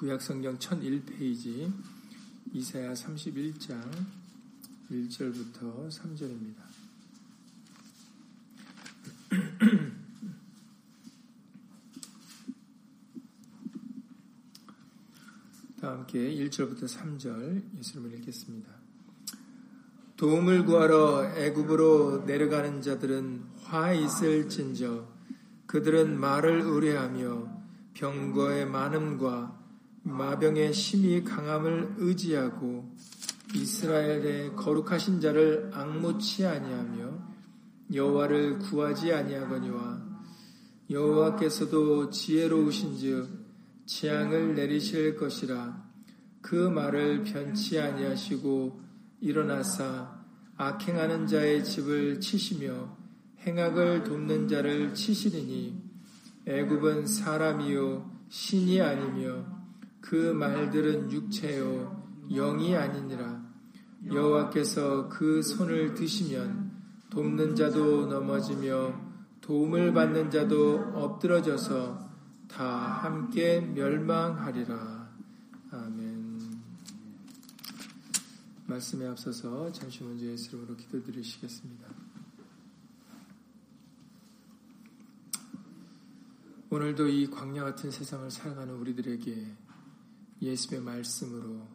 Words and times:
구약성경 0.00 0.58
1001페이지 0.58 1.70
이사야 2.54 2.94
31장 2.94 3.82
1절부터 4.90 5.90
3절입니다. 5.90 6.56
다 15.82 15.90
함께 15.90 16.34
1절부터 16.34 16.84
3절 16.84 17.76
예수님을 17.76 18.14
읽겠습니다. 18.20 18.72
도움을 20.16 20.64
구하러 20.64 21.26
애굽으로 21.36 22.24
내려가는 22.24 22.80
자들은 22.80 23.44
화 23.64 23.92
있을 23.92 24.48
진저 24.48 25.06
그들은 25.66 26.18
말을 26.18 26.62
의뢰하며 26.62 27.60
병거의 27.92 28.64
많음과 28.64 29.59
마병의 30.10 30.72
심히 30.72 31.22
강함을 31.24 31.94
의지하고 31.98 32.94
이스라엘의 33.54 34.54
거룩하신 34.56 35.20
자를 35.20 35.70
악무치 35.72 36.46
아니하며 36.46 37.30
여호와를 37.92 38.58
구하지 38.60 39.12
아니하거니와 39.12 40.10
여호와께서도 40.90 42.10
지혜로우신즉 42.10 43.28
재앙을 43.86 44.54
내리실 44.54 45.16
것이라 45.16 45.90
그 46.40 46.54
말을 46.54 47.24
변치 47.24 47.80
아니하시고 47.80 48.80
일어나사 49.20 50.20
악행하는 50.56 51.26
자의 51.26 51.64
집을 51.64 52.20
치시며 52.20 52.96
행악을 53.46 54.04
돕는 54.04 54.48
자를 54.48 54.94
치시리니 54.94 55.82
애굽은 56.46 57.06
사람이요 57.06 58.10
신이 58.28 58.80
아니며 58.80 59.59
그 60.00 60.14
말들은 60.32 61.10
육체요 61.10 62.00
영이 62.30 62.76
아니니라 62.76 63.42
여호와께서 64.06 65.08
그 65.08 65.42
손을 65.42 65.94
드시면 65.94 66.70
돕는 67.10 67.54
자도 67.54 68.06
넘어지며 68.06 69.10
도움을 69.40 69.92
받는 69.92 70.30
자도 70.30 70.92
엎드러져서 70.94 72.08
다 72.48 72.64
함께 72.64 73.60
멸망하리라. 73.60 75.10
아멘. 75.72 76.40
말씀에 78.66 79.06
앞서서 79.08 79.70
잠시 79.72 80.04
먼저 80.04 80.24
예수 80.26 80.50
이름으로 80.50 80.76
기도드리시겠습니다. 80.76 81.88
오늘도 86.70 87.08
이 87.08 87.28
광야 87.28 87.64
같은 87.64 87.90
세상을 87.90 88.30
살아가는 88.30 88.72
우리들에게 88.74 89.56
예수의 90.42 90.80
말씀으로 90.80 91.68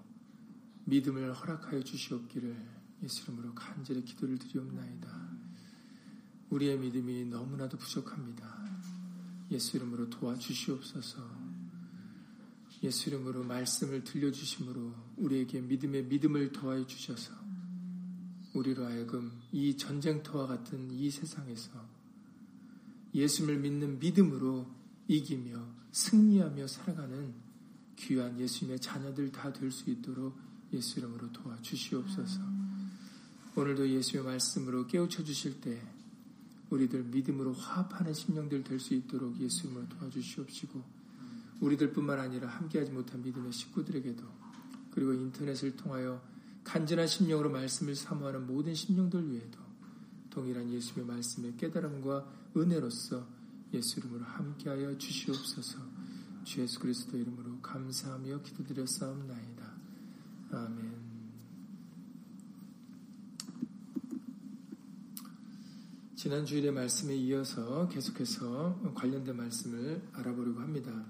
믿음을 0.86 1.34
허락하여 1.34 1.84
주시옵기를 1.84 2.56
예수 3.04 3.24
이름으로 3.24 3.54
간절히 3.54 4.04
기도를 4.04 4.38
드리옵나이다. 4.38 5.30
우리의 6.50 6.80
믿음이 6.80 7.26
너무나도 7.26 7.78
부족합니다. 7.78 8.66
예수 9.52 9.78
이름으로 9.78 10.10
도와주시옵소서. 10.10 11.46
예수 12.84 13.10
이름으로 13.10 13.44
말씀을 13.44 14.04
들려주심으로 14.04 14.94
우리에게 15.18 15.62
믿음의 15.62 16.06
믿음을 16.06 16.52
더하여 16.52 16.86
주셔서 16.86 17.34
우리로 18.54 18.86
하여금 18.86 19.32
이 19.52 19.76
전쟁터와 19.76 20.48
같은 20.48 20.90
이 20.92 21.10
세상에서 21.10 21.72
예수를 23.14 23.60
믿는 23.60 24.00
믿음으로 24.00 24.70
이기며 25.08 25.68
승리하며 25.92 26.68
살아가는 26.68 27.45
귀한 27.98 28.40
예수님의 28.40 28.80
자녀들 28.80 29.32
다 29.32 29.52
될 29.52 29.72
수 29.72 29.90
있도록 29.90 30.38
예수 30.74 31.00
이름으로 31.00 31.32
도와주시옵소서. 31.32 32.42
오늘도 33.56 33.90
예수의 33.90 34.24
말씀으로 34.24 34.86
깨우쳐 34.88 35.24
주실 35.24 35.62
때 35.62 35.82
우리들 36.70 37.04
믿음으로 37.04 37.54
화합하는 37.54 38.14
심령들 38.14 38.64
될 38.64 38.80
수 38.80 38.94
있도록 38.94 39.40
예수 39.40 39.68
이름으로 39.68 39.88
도와주시옵시고 39.90 40.84
우리들뿐만 41.62 42.20
아니라 42.20 42.50
함께하지 42.50 42.92
못한 42.92 43.22
믿음의 43.22 43.54
식구들에게도 43.54 44.24
그리고 44.92 45.14
인터넷을 45.14 45.76
통하여 45.78 46.22
간절한 46.66 47.08
심령으로 47.08 47.50
말씀을 47.52 47.96
사모하는 47.96 48.46
모든 48.48 48.74
심령들 48.76 49.32
위에도 49.32 49.60
동일한 50.30 50.70
예수의 50.70 51.06
말씀의 51.06 51.56
깨달음과 51.58 52.28
은혜로서 52.58 53.26
예수 53.74 54.00
이름으로 54.00 54.26
함께하여 54.26 54.98
주시옵소서 54.98 55.95
주 56.46 56.62
예수 56.62 56.80
그리스도 56.80 57.18
이름으로 57.18 57.60
감사하며 57.60 58.44
기도드렸사옵나이다. 58.44 59.74
아멘. 60.52 60.96
지난 66.16 66.46
주일의 66.46 66.72
말씀에 66.72 67.16
이어서 67.16 67.88
계속해서 67.88 68.94
관련된 68.94 69.36
말씀을 69.36 70.08
알아보려고 70.14 70.60
합니다. 70.62 71.06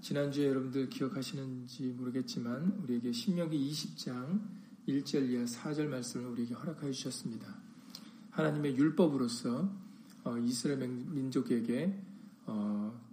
지난주에 0.00 0.48
여러분들 0.48 0.88
기억하시는지 0.88 1.94
모르겠지만 1.98 2.80
우리에게 2.82 3.12
신명기 3.12 3.70
20장 3.70 4.40
1절 4.88 5.28
이하 5.28 5.44
4절 5.44 5.88
말씀을 5.88 6.30
우리에게 6.30 6.54
허락하여 6.54 6.90
주셨습니다. 6.90 7.54
하나님의 8.30 8.76
율법으로서 8.78 9.70
어, 10.24 10.38
이스라엘 10.38 10.88
민족에게 10.88 11.94
어, 12.46 13.11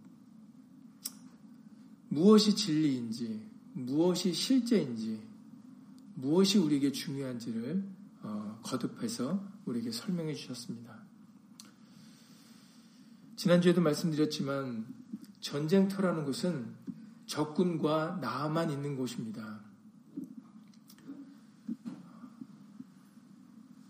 무엇이 2.09 2.56
진리인지 2.56 3.47
무엇이 3.74 4.34
실제인지 4.34 5.22
무엇이 6.16 6.58
우리에게 6.58 6.92
중요한지를 6.92 7.84
어, 8.22 8.59
거듭해서 8.64 9.42
우리에게 9.66 9.92
설명해 9.92 10.34
주셨습니다. 10.34 11.00
지난주에도 13.38 13.80
말씀드렸지만 13.80 14.86
전쟁터라는 15.40 16.25
곳은 16.25 16.75
적군과 17.25 18.18
나만 18.22 18.70
있는 18.72 18.97
곳입니다. 18.97 19.62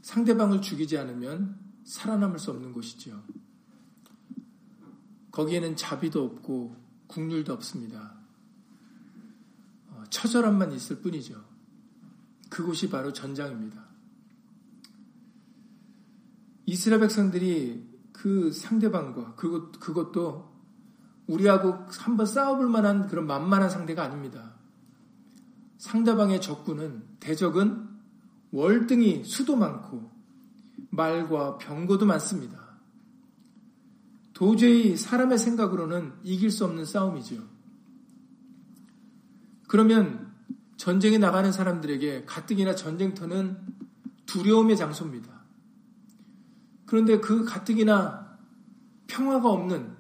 상대방을 0.03 0.61
죽이지 0.61 0.97
않으면 0.97 1.57
살아남을 1.83 2.37
수 2.37 2.51
없는 2.51 2.73
곳이죠. 2.73 3.23
거기에는 5.31 5.75
자비도 5.75 6.23
없고 6.23 6.88
국률도 7.09 7.51
없습니다. 7.53 8.13
어, 9.89 10.03
처절함만 10.09 10.71
있을 10.71 11.01
뿐이죠. 11.01 11.43
그곳이 12.49 12.89
바로 12.89 13.11
전장입니다. 13.11 13.83
이스라엘 16.65 17.01
백성들이 17.01 17.87
그 18.13 18.51
상대방과 18.51 19.35
그것, 19.35 19.79
그것도 19.79 20.49
우리하고 21.27 21.85
한번 21.89 22.25
싸워볼 22.25 22.69
만한 22.69 23.07
그런 23.07 23.27
만만한 23.27 23.69
상대가 23.69 24.03
아닙니다. 24.03 24.55
상대방의 25.77 26.41
적군은 26.41 27.03
대적은 27.19 27.87
월등히 28.51 29.23
수도 29.23 29.55
많고 29.55 30.11
말과 30.89 31.57
병거도 31.57 32.05
많습니다. 32.05 32.58
도저히 34.39 34.95
사람의 34.95 35.37
생각으로는 35.37 36.13
이길 36.23 36.49
수 36.49 36.63
없는 36.63 36.85
싸움이죠. 36.85 37.43
그러면 39.67 40.33
전쟁에 40.77 41.17
나가는 41.17 41.51
사람들에게 41.51 42.23
가뜩이나 42.23 42.73
전쟁터는 42.73 43.57
두려움의 44.27 44.77
장소입니다. 44.77 45.41
그런데 46.85 47.19
그 47.19 47.43
가뜩이나 47.43 48.39
평화가 49.07 49.49
없는 49.49 49.97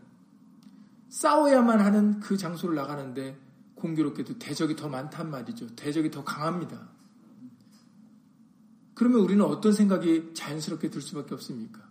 싸워야만 1.09 1.81
하는 1.81 2.21
그 2.21 2.37
장소를 2.37 2.75
나가는데 2.75 3.37
공교롭게도 3.75 4.39
대적이 4.39 4.77
더 4.77 4.87
많단 4.87 5.29
말이죠. 5.29 5.75
대적이 5.75 6.11
더 6.11 6.23
강합니다. 6.23 6.87
그러면 8.93 9.19
우리는 9.19 9.43
어떤 9.43 9.73
생각이 9.73 10.33
자연스럽게 10.33 10.91
들 10.91 11.01
수밖에 11.01 11.33
없습니까? 11.33 11.81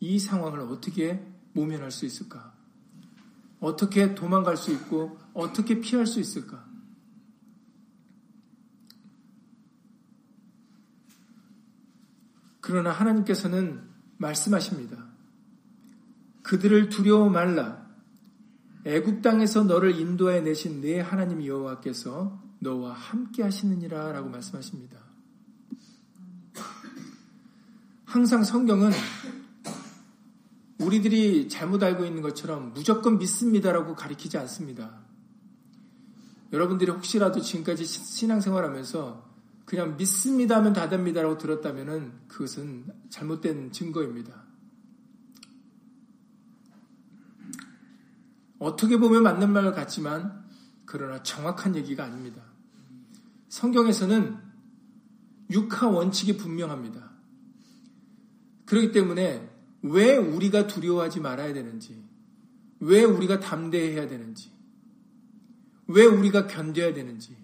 이 0.00 0.18
상황을 0.18 0.60
어떻게 0.60 1.31
모면할 1.52 1.90
수 1.90 2.06
있을까? 2.06 2.52
어떻게 3.60 4.14
도망갈 4.14 4.56
수 4.56 4.72
있고 4.72 5.18
어떻게 5.34 5.80
피할 5.80 6.06
수 6.06 6.20
있을까? 6.20 6.64
그러나 12.60 12.90
하나님께서는 12.90 13.82
말씀하십니다. 14.18 15.04
그들을 16.42 16.88
두려워 16.88 17.28
말라. 17.28 17.82
애굽 18.84 19.22
땅에서 19.22 19.64
너를 19.64 19.98
인도해 19.98 20.40
내신 20.40 20.80
내 20.80 21.00
하나님 21.00 21.44
여호와께서 21.44 22.40
너와 22.60 22.92
함께 22.92 23.42
하시느니라라고 23.42 24.28
말씀하십니다. 24.28 24.98
항상 28.04 28.44
성경은 28.44 28.90
우리들이 30.82 31.48
잘못 31.48 31.82
알고 31.82 32.04
있는 32.04 32.22
것처럼 32.22 32.72
무조건 32.72 33.18
믿습니다라고 33.18 33.94
가리키지 33.94 34.38
않습니다. 34.38 35.00
여러분들이 36.52 36.90
혹시라도 36.90 37.40
지금까지 37.40 37.84
신앙생활 37.84 38.64
하면서 38.64 39.30
그냥 39.64 39.96
믿습니다 39.96 40.56
하면 40.56 40.72
다 40.72 40.88
됩니다라고 40.88 41.38
들었다면 41.38 42.26
그것은 42.28 42.86
잘못된 43.08 43.72
증거입니다. 43.72 44.42
어떻게 48.58 48.96
보면 48.98 49.22
맞는 49.22 49.50
말 49.50 49.72
같지만 49.72 50.44
그러나 50.84 51.22
정확한 51.22 51.74
얘기가 51.74 52.04
아닙니다. 52.04 52.42
성경에서는 53.48 54.38
육하 55.50 55.88
원칙이 55.88 56.36
분명합니다. 56.36 57.10
그렇기 58.66 58.92
때문에 58.92 59.51
왜 59.82 60.16
우리가 60.16 60.66
두려워하지 60.66 61.20
말아야 61.20 61.52
되는지, 61.52 62.02
왜 62.80 63.04
우리가 63.04 63.40
담대해야 63.40 64.08
되는지, 64.08 64.50
왜 65.88 66.04
우리가 66.04 66.46
견뎌야 66.46 66.94
되는지, 66.94 67.36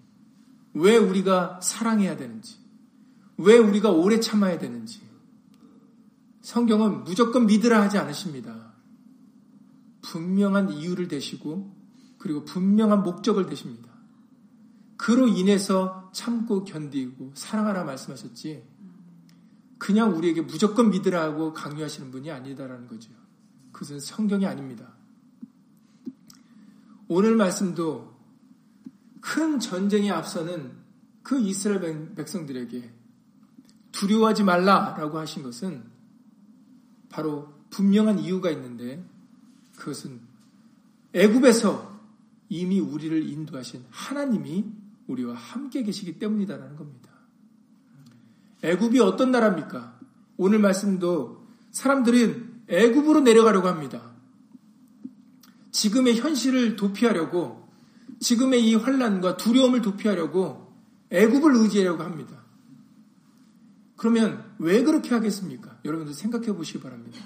왜 0.73 0.97
우리가 0.97 1.59
사랑해야 1.61 2.17
되는지, 2.17 2.57
왜 3.37 3.57
우리가 3.57 3.91
오래 3.91 4.19
참아야 4.19 4.57
되는지, 4.57 5.01
성경은 6.41 7.03
무조건 7.03 7.45
믿으라 7.45 7.81
하지 7.81 7.97
않으십니다. 7.97 8.73
분명한 10.01 10.71
이유를 10.71 11.07
대시고, 11.09 11.75
그리고 12.17 12.43
분명한 12.45 13.03
목적을 13.03 13.45
대십니다. 13.45 13.89
그로 14.97 15.27
인해서 15.27 16.09
참고 16.13 16.63
견디고 16.63 17.31
사랑하라 17.35 17.83
말씀하셨지, 17.83 18.63
그냥 19.79 20.15
우리에게 20.15 20.41
무조건 20.41 20.91
믿으라 20.91 21.23
하고 21.23 21.53
강요하시는 21.53 22.11
분이 22.11 22.29
아니다라는 22.29 22.87
거죠. 22.87 23.11
그것은 23.71 23.99
성경이 23.99 24.45
아닙니다. 24.45 24.93
오늘 27.07 27.35
말씀도 27.35 28.13
큰 29.21 29.59
전쟁에 29.59 30.11
앞서는 30.11 30.73
그 31.23 31.39
이스라엘 31.39 32.13
백성들에게 32.13 32.93
두려워하지 33.91 34.43
말라라고 34.43 35.17
하신 35.17 35.43
것은 35.43 35.83
바로 37.09 37.53
분명한 37.69 38.19
이유가 38.19 38.51
있는데 38.51 39.03
그것은 39.77 40.19
애굽에서 41.13 41.99
이미 42.49 42.79
우리를 42.79 43.27
인도하신 43.29 43.85
하나님이 43.89 44.65
우리와 45.07 45.35
함께 45.35 45.83
계시기 45.83 46.19
때문이다라는 46.19 46.75
겁니다. 46.75 47.08
애굽이 48.61 48.99
어떤 48.99 49.31
나라입니까? 49.31 49.99
오늘 50.37 50.59
말씀도 50.59 51.47
사람들은 51.71 52.63
애굽으로 52.67 53.21
내려가려고 53.21 53.67
합니다. 53.67 54.01
지금의 55.71 56.17
현실을 56.17 56.75
도피하려고 56.75 57.67
지금의 58.19 58.67
이 58.67 58.75
환란과 58.75 59.37
두려움을 59.37 59.81
도피하려고 59.81 60.73
애굽을 61.09 61.55
의지하려고 61.55 62.03
합니다. 62.03 62.43
그러면 63.95 64.45
왜 64.59 64.83
그렇게 64.83 65.13
하겠습니까? 65.13 65.77
여러분들 65.85 66.13
생각해 66.13 66.53
보시기 66.53 66.79
바랍니다. 66.79 67.19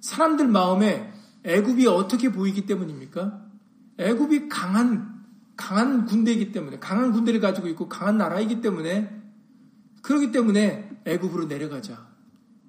사람들 0.00 0.48
마음에 0.48 1.12
애굽이 1.44 1.86
어떻게 1.86 2.30
보이기 2.30 2.66
때문입니까? 2.66 3.44
애굽이 3.98 4.48
강한 4.48 5.16
강한 5.56 6.04
군대이기 6.04 6.52
때문에 6.52 6.78
강한 6.78 7.12
군대를 7.12 7.40
가지고 7.40 7.68
있고 7.68 7.88
강한 7.88 8.18
나라이기 8.18 8.60
때문에 8.60 9.15
그렇기 10.06 10.30
때문에 10.30 11.00
애굽으로 11.04 11.46
내려가자. 11.46 12.06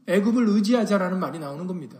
애굽을 0.07 0.48
의지하자라는 0.50 1.19
말이 1.19 1.38
나오는 1.38 1.68
겁니다. 1.68 2.00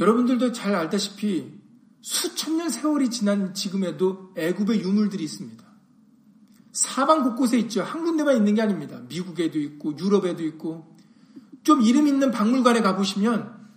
여러분들도 0.00 0.50
잘 0.50 0.74
알다시피 0.74 1.60
수천 2.00 2.56
년 2.56 2.70
세월이 2.70 3.10
지난 3.10 3.54
지금에도 3.54 4.32
애굽의 4.36 4.82
유물들이 4.82 5.22
있습니다. 5.22 5.64
사방 6.72 7.22
곳곳에 7.22 7.56
있죠. 7.60 7.82
한 7.84 8.02
군데만 8.02 8.36
있는 8.36 8.56
게 8.56 8.62
아닙니다. 8.62 9.00
미국에도 9.08 9.60
있고 9.60 9.96
유럽에도 9.96 10.42
있고 10.42 10.96
좀 11.62 11.82
이름 11.82 12.08
있는 12.08 12.32
박물관에 12.32 12.80
가보시면 12.80 13.68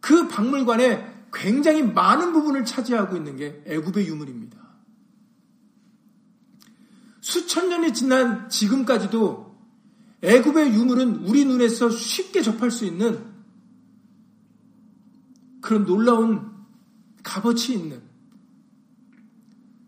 그 0.00 0.28
박물관에 0.28 1.28
굉장히 1.32 1.82
많은 1.82 2.34
부분을 2.34 2.66
차지하고 2.66 3.16
있는 3.16 3.36
게 3.36 3.62
애굽의 3.64 4.06
유물입니다. 4.06 4.57
수천 7.28 7.68
년이 7.68 7.92
지난 7.92 8.48
지금까지도 8.48 9.54
애굽의 10.22 10.72
유물은 10.72 11.26
우리 11.26 11.44
눈에서 11.44 11.90
쉽게 11.90 12.40
접할 12.40 12.70
수 12.70 12.86
있는 12.86 13.22
그런 15.60 15.84
놀라운 15.84 16.50
값어치 17.22 17.74
있는 17.74 18.00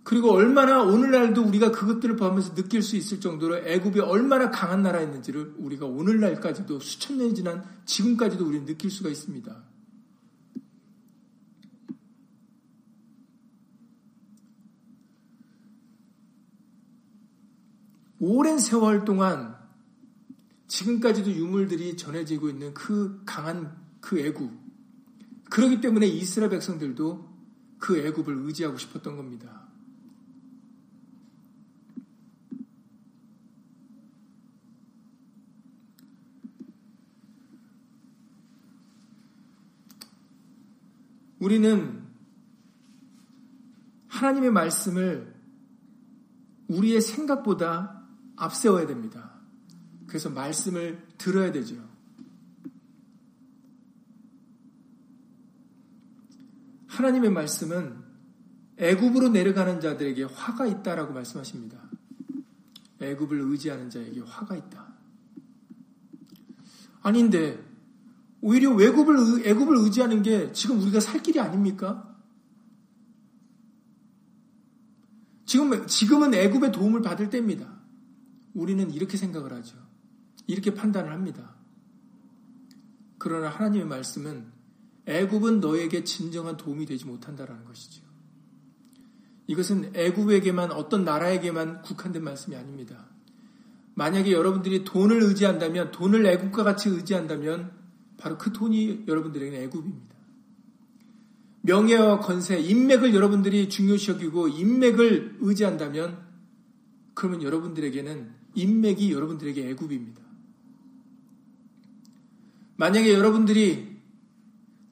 그리고 0.03 0.33
얼마나 0.33 0.83
오늘날도 0.83 1.43
우리가 1.43 1.71
그것들을 1.71 2.17
보면서 2.17 2.55
느낄 2.55 2.83
수 2.83 2.97
있을 2.97 3.21
정도로 3.21 3.57
애굽이 3.57 4.01
얼마나 4.01 4.51
강한 4.51 4.83
나라였는지를 4.83 5.55
우리가 5.57 5.87
오늘날까지도 5.87 6.79
수천 6.81 7.17
년이 7.17 7.35
지난 7.35 7.65
지금까지도 7.87 8.45
우리는 8.45 8.67
느낄 8.67 8.91
수가 8.91 9.09
있습니다. 9.09 9.70
오랜 18.23 18.59
세월 18.59 19.07
동안 19.07 19.57
지금까지도 20.69 21.33
유물들이 21.33 21.97
전해지고 21.97 22.51
있는 22.51 22.75
그 22.75 23.23
강한 23.25 23.75
그 24.03 24.21
애굽 24.21 24.53
그렇기 25.49 25.81
때문에 25.81 26.07
이스라엘 26.07 26.51
백성들도 26.51 27.29
그 27.79 27.99
애굽을 27.99 28.47
의지하고 28.47 28.77
싶었던 28.77 29.17
겁니다. 29.17 29.67
우리는 41.39 42.05
하나님의 44.09 44.51
말씀을 44.51 45.35
우리의 46.69 47.01
생각보다 47.01 48.00
앞세워야 48.41 48.87
됩니다. 48.87 49.39
그래서 50.07 50.31
말씀을 50.31 51.07
들어야 51.19 51.53
되죠. 51.53 51.77
하나님의 56.87 57.31
말씀은 57.31 58.03
애굽으로 58.79 59.29
내려가는 59.29 59.81
자들에게 59.81 60.25
화가 60.25 60.67
있다라고 60.67 61.13
말씀하십니다. 61.13 61.79
애굽을 63.01 63.41
의지하는 63.41 63.91
자에게 63.91 64.21
화가 64.21 64.57
있다. 64.57 64.95
아닌데 67.03 67.63
오히려 68.41 68.73
외굽을 68.75 69.47
애굽을 69.47 69.77
의지하는 69.85 70.23
게 70.23 70.51
지금 70.53 70.81
우리가 70.81 71.01
살 71.01 71.23
길이 71.23 71.39
아닙니까? 71.41 72.07
지금 75.45 75.87
지금은 75.87 76.33
애굽의 76.33 76.73
도움을 76.73 77.03
받을 77.03 77.29
때입니다. 77.29 77.80
우리는 78.55 78.91
이렇게 78.91 79.17
생각을 79.17 79.53
하죠. 79.53 79.77
이렇게 80.47 80.75
판단을 80.75 81.13
합니다. 81.13 81.55
그러나 83.19 83.49
하나님의 83.49 83.87
말씀은 83.87 84.47
애굽은 85.07 85.61
너에게 85.61 86.05
진정한 86.05 86.57
도움이 86.57 86.87
되지 86.87 87.07
못한다라는 87.07 87.65
것이죠. 87.65 88.03
이것은 89.47 89.93
애굽에게만 89.95 90.73
어떤 90.73 91.05
나라에게만 91.05 91.83
국한된 91.83 92.23
말씀이 92.23 92.57
아닙니다. 92.57 93.07
만약에 93.95 94.33
여러분들이 94.33 94.85
돈을 94.85 95.23
의지한다면 95.23 95.91
돈을 95.91 96.25
애굽과 96.25 96.63
같이 96.63 96.89
의지한다면 96.89 97.73
바로 98.17 98.39
그 98.39 98.53
돈이 98.53 99.05
여러분들에게는 99.09 99.65
애굽입니다. 99.65 100.17
명예와 101.63 102.21
건세, 102.21 102.59
인맥을 102.59 103.15
여러분들이 103.15 103.69
중요시 103.69 104.13
여기고 104.13 104.49
인맥을 104.49 105.39
의지한다면 105.41 106.19
그러면 107.15 107.43
여러분들에게는 107.43 108.40
인맥이 108.55 109.13
여러분들에게 109.13 109.71
애굽입니다. 109.71 110.21
만약에 112.77 113.13
여러분들이 113.13 113.91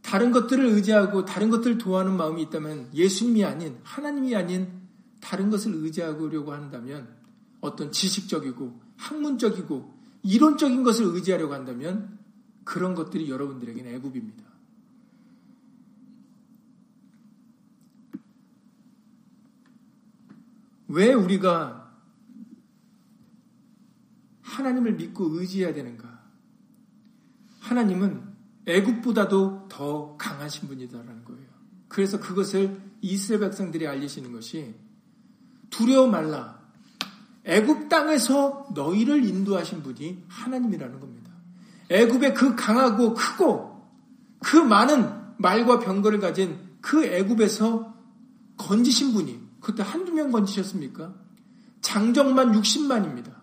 다른 0.02 0.30
것들을 0.30 0.64
의지하고 0.64 1.24
다른 1.24 1.50
것들을 1.50 1.78
도와하는 1.78 2.16
마음이 2.16 2.42
있다면 2.42 2.90
예수님이 2.94 3.44
아닌 3.44 3.78
하나님이 3.82 4.34
아닌 4.36 4.68
다른 5.20 5.50
것을 5.50 5.74
의지하려고 5.74 6.52
한다면 6.52 7.08
어떤 7.60 7.92
지식적이고 7.92 8.80
학문적이고 8.96 9.98
이론적인 10.22 10.82
것을 10.82 11.06
의지하려고 11.06 11.54
한다면 11.54 12.18
그런 12.64 12.94
것들이 12.94 13.30
여러분들에게는 13.30 13.94
애굽입니다. 13.96 14.44
왜 20.88 21.12
우리가 21.12 21.87
하나님을 24.48 24.94
믿고 24.94 25.38
의지해야 25.38 25.74
되는가? 25.74 26.18
하나님은 27.60 28.22
애굽보다도 28.66 29.68
더 29.68 30.16
강하신 30.16 30.68
분이다라는 30.68 31.24
거예요. 31.24 31.46
그래서 31.88 32.18
그것을 32.18 32.80
이스라엘 33.00 33.40
백성들이 33.40 33.86
알리시는 33.86 34.32
것이 34.32 34.74
두려워 35.70 36.06
말라. 36.06 36.58
애굽 37.44 37.88
땅에서 37.88 38.68
너희를 38.74 39.24
인도하신 39.24 39.82
분이 39.82 40.24
하나님이라는 40.28 41.00
겁니다. 41.00 41.30
애굽의 41.88 42.34
그 42.34 42.54
강하고 42.54 43.14
크고 43.14 43.88
그 44.40 44.56
많은 44.56 45.10
말과 45.38 45.78
병거를 45.78 46.20
가진 46.20 46.58
그 46.80 47.04
애굽에서 47.04 47.94
건지신 48.58 49.12
분이 49.12 49.40
그때 49.60 49.82
한두 49.82 50.12
명 50.12 50.30
건지셨습니까? 50.30 51.14
장정만 51.80 52.52
60만입니다. 52.52 53.37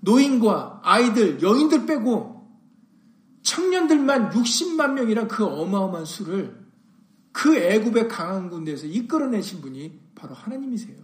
노인과 0.00 0.80
아이들, 0.82 1.42
여인들 1.42 1.86
빼고 1.86 2.40
청년들만 3.42 4.30
60만 4.30 4.92
명이란 4.92 5.28
그 5.28 5.44
어마어마한 5.44 6.04
수를 6.04 6.60
그 7.32 7.56
애굽의 7.56 8.08
강한 8.08 8.50
군대에서 8.50 8.86
이끌어내신 8.86 9.60
분이 9.60 10.00
바로 10.14 10.34
하나님이세요. 10.34 10.96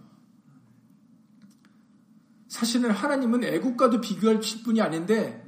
사실은 2.47 2.91
하나님은 2.91 3.43
애국과도 3.43 4.01
비교할 4.01 4.41
분이 4.63 4.81
아닌데 4.81 5.45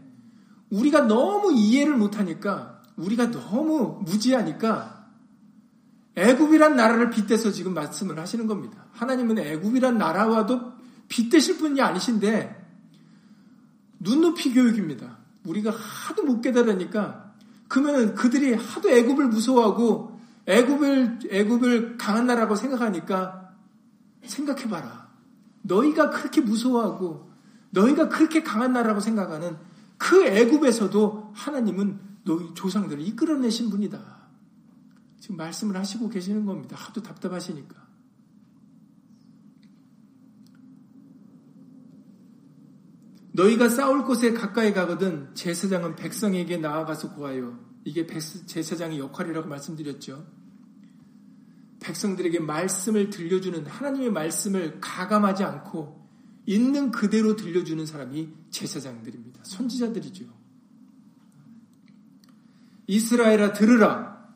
우리가 0.70 1.02
너무 1.02 1.54
이해를 1.54 1.96
못하니까 1.96 2.82
우리가 2.98 3.32
너무 3.32 4.02
무지하니까 4.04 5.10
애굽이란 6.16 6.76
나라를 6.76 7.10
빗대서 7.10 7.52
지금 7.52 7.74
말씀을 7.74 8.20
하시는 8.20 8.46
겁니다. 8.46 8.88
하나님은 8.92 9.40
애굽이란 9.40 9.98
나라와도 9.98 10.74
빗대실 11.08 11.58
분이 11.58 11.82
아니신데 11.82 12.59
눈높이 14.00 14.54
교육입니다. 14.54 15.18
우리가 15.46 15.72
하도 15.72 16.24
못 16.24 16.42
깨달으니까 16.42 17.34
그러면 17.68 18.16
그들이 18.16 18.54
하도 18.54 18.90
애굽을 18.90 19.28
무서워하고 19.28 20.20
애굽을 20.46 21.20
애굽을 21.30 21.98
강한 21.98 22.26
나라라고 22.28 22.56
생각하니까 22.56 23.54
생각해 24.24 24.70
봐라. 24.70 25.10
너희가 25.62 26.10
그렇게 26.10 26.42
무서워하고 26.42 27.32
너희가 27.72 28.10
그렇게 28.10 28.42
강한 28.42 28.74
나라라고 28.74 29.00
생각하는 29.00 29.58
그 29.98 30.26
애굽에서도 30.26 31.32
하나님은 31.36 32.00
너희 32.24 32.54
조상들을 32.54 33.06
이끌어내신 33.06 33.70
분이다. 33.70 34.00
지금 35.20 35.38
말씀을 35.38 35.78
하시고 35.78 36.10
계시는 36.10 36.46
겁니다. 36.46 36.76
하도 36.78 37.04
답답하시니까. 37.04 37.89
너희가 43.40 43.70
싸울 43.70 44.04
곳에 44.04 44.34
가까이 44.34 44.74
가거든 44.74 45.34
제사장은 45.34 45.96
백성에게 45.96 46.58
나아가서 46.58 47.14
구하여 47.14 47.58
이게 47.86 48.06
제사장의 48.06 49.00
역할이라고 49.00 49.48
말씀드렸죠. 49.48 50.28
백성들에게 51.80 52.40
말씀을 52.42 53.10
들려주는 53.10 53.66
하나님의 53.66 54.12
말씀을 54.12 54.80
가감하지 54.82 55.46
않고 55.46 56.10
있는 56.46 56.92
그대로 56.92 57.38
들려주는 57.38 57.86
사람이 57.86 58.30
제사장들입니다. 58.50 59.40
선지자들이죠. 59.44 60.26
이스라엘아 62.88 63.54
들으라. 63.54 64.28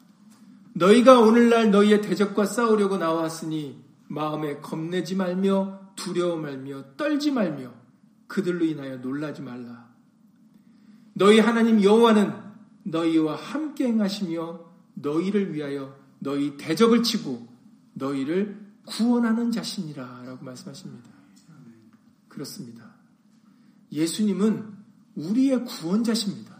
너희가 0.75 1.19
오늘날 1.19 1.71
너희의 1.71 2.01
대적과 2.01 2.45
싸우려고 2.45 2.97
나왔으니 2.97 3.83
마음에 4.07 4.59
겁내지 4.61 5.15
말며 5.15 5.91
두려워 5.95 6.37
말며 6.37 6.95
떨지 6.95 7.31
말며 7.31 7.82
그들로 8.33 8.65
인하여 8.65 8.97
놀라지 8.97 9.43
말라. 9.43 9.93
너희 11.13 11.37
하나님 11.37 11.83
여호와는 11.83 12.33
너희와 12.81 13.35
함께 13.35 13.85
행하시며 13.85 14.59
너희를 14.95 15.53
위하여 15.53 15.95
너희 16.17 16.57
대적을 16.57 17.03
치고 17.03 17.47
너희를 17.93 18.59
구원하는 18.87 19.51
자신이라 19.51 20.23
라고 20.25 20.43
말씀하십니다. 20.43 21.11
그렇습니다. 22.27 22.95
예수님은 23.91 24.77
우리의 25.13 25.63
구원자십니다. 25.65 26.57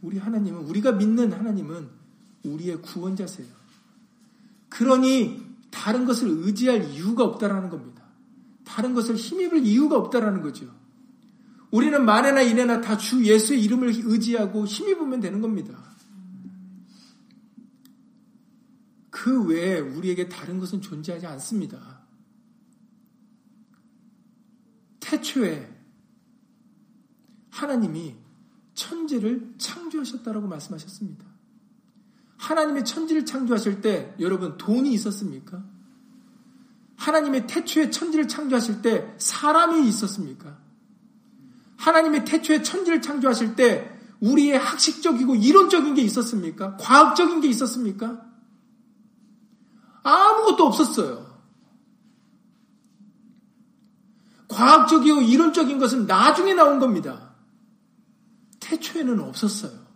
우리 0.00 0.18
하나님은, 0.18 0.60
우리가 0.60 0.92
믿는 0.92 1.32
하나님은 1.32 1.88
우리의 2.44 2.82
구원자세요. 2.82 3.48
그러니 4.68 5.44
다른 5.72 6.04
것을 6.04 6.28
의지할 6.28 6.92
이유가 6.92 7.24
없다라는 7.24 7.68
겁니다. 7.68 7.97
다른 8.68 8.92
것을 8.92 9.16
힘입을 9.16 9.64
이유가 9.64 9.96
없다라는 9.96 10.42
거죠. 10.42 10.66
우리는 11.70 12.04
만에나 12.04 12.42
이내나 12.42 12.82
다 12.82 12.98
주 12.98 13.24
예수의 13.24 13.62
이름을 13.64 13.88
의지하고 14.04 14.66
힘입으면 14.66 15.20
되는 15.20 15.40
겁니다. 15.40 15.74
그 19.10 19.46
외에 19.46 19.80
우리에게 19.80 20.28
다른 20.28 20.58
것은 20.58 20.82
존재하지 20.82 21.26
않습니다. 21.26 22.02
태초에 25.00 25.74
하나님이 27.50 28.14
천지를 28.74 29.54
창조하셨다라고 29.56 30.46
말씀하셨습니다. 30.46 31.24
하나님의 32.36 32.84
천지를 32.84 33.24
창조하실 33.24 33.80
때 33.80 34.14
여러분 34.20 34.58
돈이 34.58 34.92
있었습니까? 34.92 35.64
하나님의 36.98 37.46
태초에 37.46 37.90
천지를 37.90 38.26
창조하실 38.28 38.82
때 38.82 39.14
사람이 39.18 39.88
있었습니까? 39.88 40.58
하나님의 41.76 42.24
태초에 42.24 42.62
천지를 42.62 43.00
창조하실 43.00 43.54
때 43.54 43.96
우리의 44.20 44.58
학식적이고 44.58 45.36
이론적인 45.36 45.94
게 45.94 46.02
있었습니까? 46.02 46.76
과학적인 46.76 47.40
게 47.40 47.48
있었습니까? 47.48 48.20
아무것도 50.02 50.66
없었어요. 50.66 51.28
과학적이고 54.48 55.20
이론적인 55.20 55.78
것은 55.78 56.06
나중에 56.06 56.54
나온 56.54 56.80
겁니다. 56.80 57.34
태초에는 58.58 59.20
없었어요. 59.20 59.86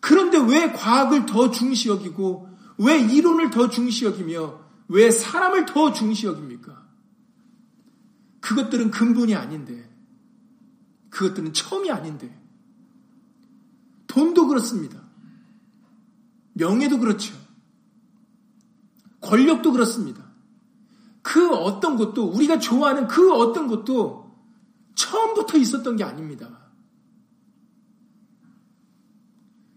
그런데 0.00 0.38
왜 0.38 0.72
과학을 0.72 1.26
더 1.26 1.50
중시 1.50 1.90
여기고 1.90 2.48
왜 2.78 2.98
이론을 2.98 3.50
더 3.50 3.68
중시 3.68 4.06
여기며 4.06 4.69
왜 4.90 5.10
사람을 5.10 5.66
더 5.66 5.92
중시 5.92 6.26
여깁니까? 6.26 6.84
그것들은 8.40 8.90
근본이 8.90 9.36
아닌데 9.36 9.88
그것들은 11.10 11.52
처음이 11.52 11.90
아닌데 11.90 12.36
돈도 14.08 14.48
그렇습니다. 14.48 15.00
명예도 16.54 16.98
그렇죠. 16.98 17.34
권력도 19.20 19.70
그렇습니다. 19.70 20.28
그 21.22 21.54
어떤 21.54 21.96
것도 21.96 22.28
우리가 22.28 22.58
좋아하는 22.58 23.06
그 23.06 23.32
어떤 23.32 23.68
것도 23.68 24.36
처음부터 24.96 25.56
있었던 25.58 25.96
게 25.96 26.02
아닙니다. 26.02 26.72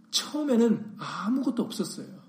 처음에는 0.09 0.95
아무것도 0.97 1.61
없었어요. 1.61 2.22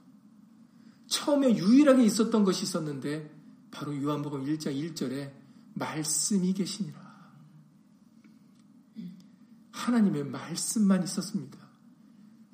처음에 1.14 1.56
유일하게 1.56 2.04
있었던 2.04 2.42
것이 2.42 2.64
있었는데 2.64 3.30
바로 3.70 4.00
요한복음 4.02 4.44
1장 4.46 4.74
1절에 4.74 5.32
말씀이 5.74 6.52
계시니라. 6.52 7.04
하나님의 9.70 10.24
말씀만 10.24 11.04
있었습니다. 11.04 11.58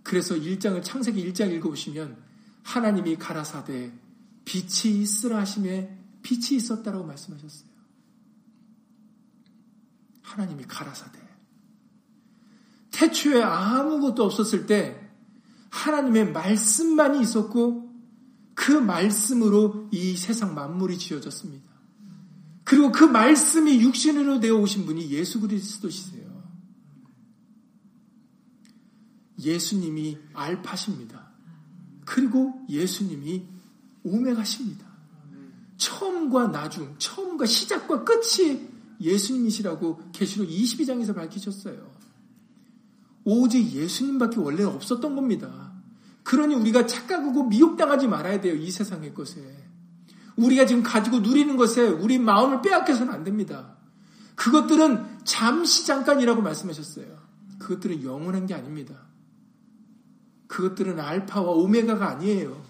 그래서 0.02 0.34
1장을 0.34 0.82
창세기 0.82 1.32
1장 1.32 1.50
읽어보시면 1.52 2.22
하나님이 2.62 3.16
가라사대 3.16 3.92
빛이 4.44 5.00
있으라 5.00 5.38
하심에 5.38 5.96
빛이 6.22 6.56
있었다라고 6.56 7.04
말씀하셨어요. 7.04 7.70
하나님이 10.22 10.64
가라사대. 10.64 11.18
태초에 12.90 13.42
아무것도 13.42 14.22
없었을 14.24 14.66
때 14.66 15.10
하나님의 15.70 16.32
말씀만이 16.32 17.22
있었고 17.22 17.89
그 18.60 18.72
말씀으로 18.72 19.88
이 19.90 20.18
세상 20.18 20.54
만물이 20.54 20.98
지어졌습니다. 20.98 21.64
그리고 22.62 22.92
그 22.92 23.04
말씀이 23.04 23.80
육신으로 23.80 24.38
되어 24.38 24.56
오신 24.56 24.84
분이 24.84 25.10
예수 25.12 25.40
그리스도시세요. 25.40 26.28
예수님이 29.38 30.18
알파십니다. 30.34 31.30
그리고 32.04 32.60
예수님이 32.68 33.46
오메가십니다. 34.04 34.86
처음과 35.78 36.48
나중, 36.48 36.94
처음과 36.98 37.46
시작과 37.46 38.04
끝이 38.04 38.68
예수님이시라고 39.00 40.10
계시록 40.12 40.46
22장에서 40.46 41.14
밝히셨어요. 41.14 41.90
오직 43.24 43.72
예수님밖에 43.72 44.38
원래 44.38 44.64
없었던 44.64 45.16
겁니다. 45.16 45.69
그러니 46.22 46.54
우리가 46.54 46.86
착각하고 46.86 47.44
미혹당하지 47.44 48.08
말아야 48.08 48.40
돼요. 48.40 48.54
이 48.54 48.70
세상의 48.70 49.14
것에. 49.14 49.40
우리가 50.36 50.66
지금 50.66 50.82
가지고 50.82 51.20
누리는 51.20 51.56
것에 51.56 51.86
우리 51.86 52.18
마음을 52.18 52.62
빼앗겨서는 52.62 53.12
안 53.12 53.24
됩니다. 53.24 53.76
그것들은 54.36 55.20
잠시 55.24 55.86
잠깐이라고 55.86 56.40
말씀하셨어요. 56.42 57.06
그것들은 57.58 58.02
영원한 58.02 58.46
게 58.46 58.54
아닙니다. 58.54 58.94
그것들은 60.46 60.98
알파와 60.98 61.50
오메가가 61.50 62.08
아니에요. 62.08 62.62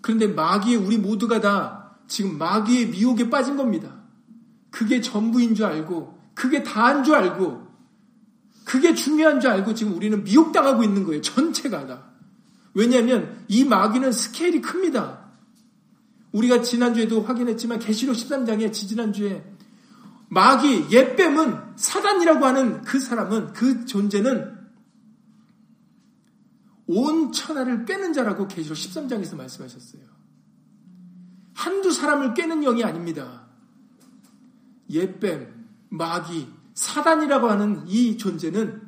그런데 0.00 0.26
마귀의 0.26 0.76
우리 0.76 0.98
모두가 0.98 1.40
다 1.40 1.96
지금 2.06 2.36
마귀의 2.36 2.88
미혹에 2.90 3.30
빠진 3.30 3.56
겁니다. 3.56 4.02
그게 4.70 5.00
전부인 5.00 5.54
줄 5.54 5.66
알고, 5.66 6.18
그게 6.34 6.62
다한 6.62 7.04
줄 7.04 7.14
알고, 7.14 7.63
그게 8.64 8.94
중요한 8.94 9.40
줄 9.40 9.50
알고 9.50 9.74
지금 9.74 9.94
우리는 9.94 10.24
미혹당하고 10.24 10.82
있는 10.82 11.04
거예요. 11.04 11.20
전체가 11.20 11.86
다. 11.86 12.10
왜냐하면 12.72 13.44
이 13.48 13.64
마귀는 13.64 14.12
스케일이 14.12 14.60
큽니다. 14.60 15.24
우리가 16.32 16.62
지난주에도 16.62 17.22
확인했지만 17.22 17.78
계시록 17.78 18.16
13장에 18.16 18.72
지지난주에 18.72 19.44
마귀 20.28 20.88
옛뱀은 20.90 21.76
사단이라고 21.76 22.44
하는 22.44 22.82
그 22.82 22.98
사람은 22.98 23.52
그 23.52 23.86
존재는 23.86 24.54
온 26.86 27.32
천하를 27.32 27.84
꿰는 27.84 28.12
자라고 28.12 28.48
계시록 28.48 28.76
13장에서 28.76 29.36
말씀하셨어요. 29.36 30.02
한두 31.54 31.92
사람을 31.92 32.34
꿰는 32.34 32.62
영이 32.62 32.82
아닙니다. 32.82 33.46
옛뱀, 34.90 35.66
마귀, 35.90 36.48
사단이라고 36.74 37.48
하는 37.48 37.86
이 37.86 38.18
존재는 38.18 38.82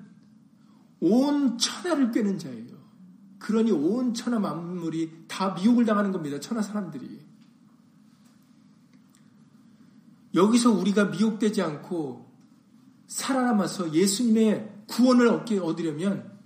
온 1.01 1.59
천하를 1.59 2.11
꿰는 2.11 2.39
자예요. 2.39 2.77
그러니 3.39 3.71
온 3.71 4.13
천하 4.13 4.39
만물이 4.39 5.25
다 5.29 5.55
미혹을 5.55 5.85
당하는 5.85 6.13
겁니다. 6.13 6.41
천하 6.41 6.63
사람들이. 6.63 7.25
여기서 10.35 10.73
우리가 10.73 11.07
미혹되지 11.07 11.63
않고 11.63 12.27
살아남아서 13.07 13.95
예수님의 13.95 14.85
구원을 14.89 15.29
얻게 15.29 15.59
얻으려면 15.59 16.37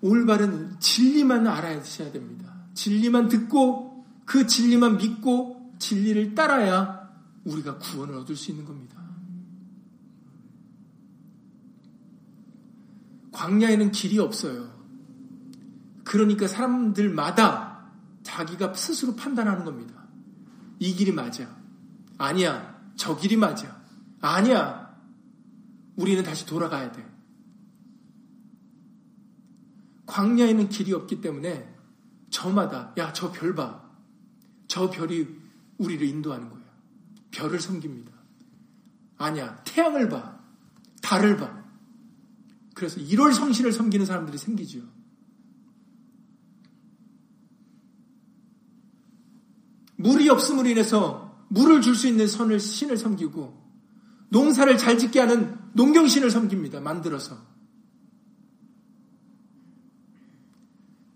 올바른 0.00 0.78
진리만 0.80 1.46
알아야셔야 1.46 2.10
됩니다. 2.10 2.66
진리만 2.74 3.28
듣고 3.28 4.04
그 4.24 4.46
진리만 4.46 4.98
믿고 4.98 5.74
진리를 5.78 6.34
따라야 6.34 7.08
우리가 7.44 7.78
구원을 7.78 8.16
얻을 8.16 8.36
수 8.36 8.50
있는 8.50 8.64
겁니다. 8.64 8.91
광야에는 13.32 13.90
길이 13.92 14.18
없어요. 14.18 14.70
그러니까 16.04 16.46
사람들마다 16.48 17.90
자기가 18.22 18.74
스스로 18.74 19.16
판단하는 19.16 19.64
겁니다. 19.64 19.94
이 20.78 20.94
길이 20.94 21.12
맞아. 21.12 21.48
아니야. 22.18 22.80
저 22.96 23.16
길이 23.16 23.36
맞아. 23.36 23.80
아니야. 24.20 24.94
우리는 25.96 26.22
다시 26.22 26.46
돌아가야 26.46 26.92
돼. 26.92 27.04
광야에는 30.06 30.68
길이 30.68 30.92
없기 30.92 31.20
때문에 31.20 31.72
저마다 32.30 32.92
야, 32.98 33.12
저 33.12 33.32
별 33.32 33.54
봐. 33.54 33.82
저 34.68 34.90
별이 34.90 35.28
우리를 35.78 36.06
인도하는 36.06 36.48
거예요. 36.48 36.64
별을 37.30 37.60
섬깁니다. 37.60 38.12
아니야. 39.18 39.56
태양을 39.64 40.08
봐. 40.08 40.38
달을 41.02 41.36
봐. 41.36 41.61
그래서 42.82 43.00
1월 43.00 43.32
성신을 43.32 43.70
섬기는 43.70 44.04
사람들이 44.04 44.36
생기죠. 44.38 44.80
물이 49.94 50.28
없음으로 50.28 50.68
인해서 50.68 51.46
물을 51.48 51.80
줄 51.80 51.94
수 51.94 52.08
있는 52.08 52.26
선을 52.26 52.58
신을 52.58 52.96
섬기고 52.96 53.62
농사를 54.30 54.76
잘 54.78 54.98
짓게 54.98 55.20
하는 55.20 55.56
농경신을 55.74 56.28
섬깁니다. 56.28 56.80
만들어서. 56.80 57.38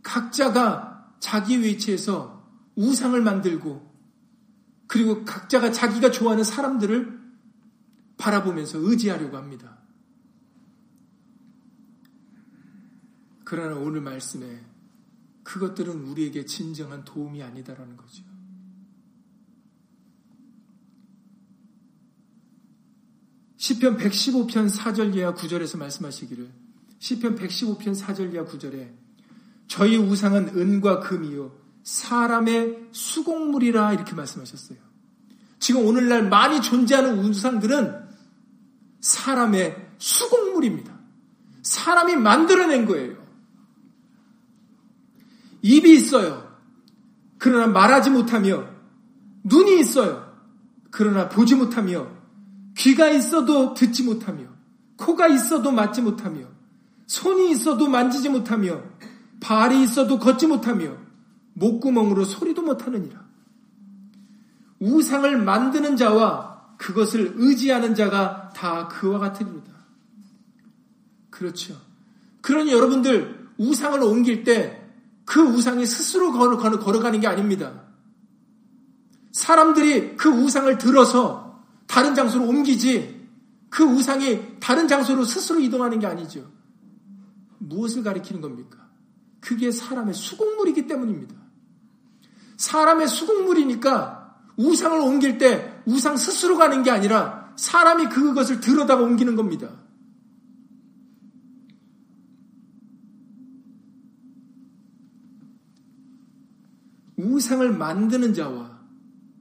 각자가 0.05 1.17
자기 1.19 1.61
위치에서 1.63 2.49
우상을 2.77 3.21
만들고 3.21 3.93
그리고 4.87 5.25
각자가 5.25 5.73
자기가 5.73 6.13
좋아하는 6.13 6.45
사람들을 6.45 7.19
바라보면서 8.19 8.79
의지하려고 8.79 9.37
합니다. 9.37 9.86
그러나 13.47 13.77
오늘 13.77 14.01
말씀에 14.01 14.61
그것들은 15.45 16.03
우리에게 16.03 16.47
진정한 16.47 17.05
도움이 17.05 17.45
아니다라는 17.45 17.97
거죠. 17.97 18.25
시편 23.57 23.99
115편 23.99 24.69
4절 24.69 25.15
이하 25.15 25.33
9절에서 25.33 25.79
말씀하시기를 25.79 26.51
시편 26.99 27.37
115편 27.37 27.97
4절 27.97 28.35
이하 28.35 28.45
9절에 28.45 28.93
저희 29.69 29.97
우상은 29.97 30.49
은과 30.49 30.99
금이요 30.99 31.57
사람의 31.85 32.89
수공물이라 32.91 33.93
이렇게 33.93 34.17
말씀하셨어요. 34.17 34.79
지금 35.61 35.87
오늘날 35.87 36.29
많이 36.29 36.61
존재하는 36.61 37.21
우상들은 37.21 38.09
사람의 39.01 39.93
수공물입니다. 39.99 40.99
사람이 41.63 42.17
만들어낸 42.17 42.87
거예요. 42.87 43.26
입이 45.67 45.95
있어요. 45.95 46.47
그러나 47.39 47.67
말하지 47.67 48.11
못하며 48.11 48.69
눈이 49.43 49.81
있어요. 49.81 50.33
그러나 50.93 51.29
보지 51.29 51.57
못하며 51.57 52.07
귀가 52.77 53.09
있어도 53.09 53.75
듣지 53.75 54.05
못하며, 54.05 54.45
코가 54.97 55.27
있어도 55.29 55.73
맞지 55.73 56.03
못하며, 56.03 56.47
손이 57.07 57.51
있어도 57.51 57.89
만지지 57.89 58.29
못하며, 58.29 58.81
발이 59.41 59.83
있어도 59.83 60.19
걷지 60.19 60.47
못하며, 60.47 60.97
목구멍으로 61.55 62.25
소리도 62.25 62.63
못하느니라. 62.63 63.25
우상을 64.79 65.43
만드는 65.43 65.97
자와 65.97 66.77
그것을 66.77 67.33
의지하는 67.37 67.95
자가 67.95 68.51
다 68.55 68.89
그와 68.89 69.19
같으리로다. 69.19 69.73
그렇죠. 71.31 71.75
그러니 72.43 72.73
여러분들 72.73 73.49
우상을 73.59 74.01
옮길 74.03 74.45
때 74.45 74.86
그 75.27 75.41
우상이 75.41 75.85
스스로 75.85 76.33
걸어, 76.33 76.57
걸어가는 76.57 77.21
게 77.21 77.27
아닙니다. 77.27 77.83
사람들이 79.33 80.17
그 80.17 80.31
우상을 80.31 80.79
들어서 80.79 81.63
다른 81.87 82.15
장소로 82.15 82.47
옮기지 82.47 83.29
그 83.69 83.85
우상이 83.85 84.59
다른 84.61 84.89
장소로 84.89 85.25
스스로 85.25 85.61
이동하는 85.61 85.99
게 85.99 86.07
아니죠. 86.07 86.51
무엇을 87.59 88.03
가리키는 88.03 88.41
겁니까? 88.41 88.89
그게 89.41 89.71
사람의 89.71 90.15
수공물이기 90.15 90.87
때문입니다. 90.87 91.35
사람의 92.57 93.09
수공물이니까 93.09 94.37
우상을 94.57 94.99
옮길 94.99 95.39
때 95.39 95.83
우상 95.85 96.17
스스로 96.17 96.57
가는 96.57 96.83
게 96.83 96.91
아니라 96.91 97.53
사람이 97.57 98.09
그것을 98.09 98.61
들여다가 98.61 99.03
옮기는 99.03 99.37
겁니다. 99.37 99.69
우상을 107.33 107.71
만드는 107.73 108.35
자와 108.35 108.77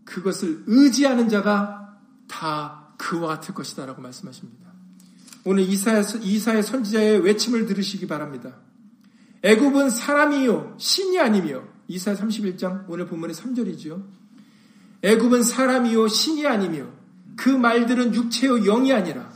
그것을 0.04 0.63
의지하는 0.67 1.30
자가 1.30 1.98
다 2.28 2.93
그와 2.98 3.28
같을 3.36 3.54
것이다 3.54 3.86
라고 3.86 4.02
말씀하십니다. 4.02 4.65
오늘 5.43 5.63
이사의, 5.63 6.04
이사의 6.21 6.63
선지자의 6.63 7.19
외침을 7.19 7.65
들으시기 7.65 8.08
바랍니다. 8.08 8.56
애굽은 9.43 9.91
사람이요 9.91 10.76
신이 10.78 11.19
아니며 11.19 11.62
이사 11.88 12.13
31장 12.13 12.86
오늘 12.88 13.06
본문의 13.06 13.36
3절이죠. 13.36 14.04
애굽은 15.04 15.43
사람이요 15.43 16.08
신이 16.08 16.48
아니며 16.48 16.88
그 17.36 17.50
말들은 17.50 18.15
육체요 18.15 18.63
영이 18.63 18.91
아니라 18.91 19.32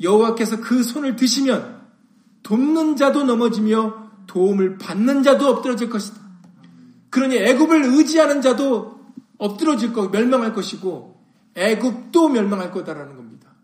여호와께서 0.00 0.60
그 0.60 0.82
손을 0.82 1.16
드시면 1.16 1.78
돕는 2.42 2.96
자도 2.96 3.24
넘어지며 3.24 4.08
도움을 4.26 4.78
받는 4.78 5.22
자도 5.22 5.48
엎드러질 5.48 5.90
것이다. 5.90 6.17
그러니 7.10 7.36
애굽을 7.36 7.84
의지하는 7.84 8.42
자도 8.42 8.98
엎드러질 9.38 9.92
것 9.92 10.10
멸망할 10.10 10.52
것이고 10.52 11.18
애굽도 11.54 12.28
멸망할 12.28 12.70
거다라는 12.70 13.16
겁니다. 13.16 13.54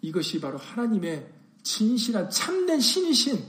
이것이 0.00 0.40
바로 0.40 0.58
하나님의 0.58 1.32
진실한 1.62 2.28
참된 2.30 2.80
신이신 2.80 3.44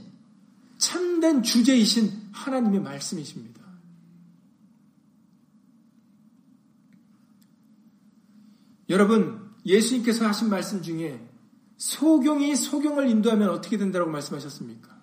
참된 0.78 1.42
주제이신 1.42 2.30
하나님의 2.32 2.82
말씀이십니다. 2.82 3.64
여러분, 8.90 9.50
예수님께서 9.66 10.28
하신 10.28 10.50
말씀 10.50 10.82
중에 10.82 11.26
소경이 11.78 12.56
소경을 12.56 13.10
인도하면 13.10 13.50
어떻게 13.50 13.78
된다고 13.78 14.10
말씀하셨습니까? 14.12 14.94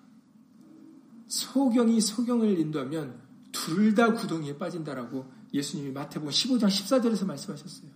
소경이 1.27 1.99
소경을 1.99 2.59
인도하면 2.59 3.19
둘 3.51 3.93
다 3.95 4.13
구덩이에 4.13 4.57
빠진다라고 4.57 5.31
예수님이 5.53 5.91
마태복음 5.91 6.31
15장 6.31 6.67
14절에서 6.67 7.25
말씀하셨어요. 7.25 7.91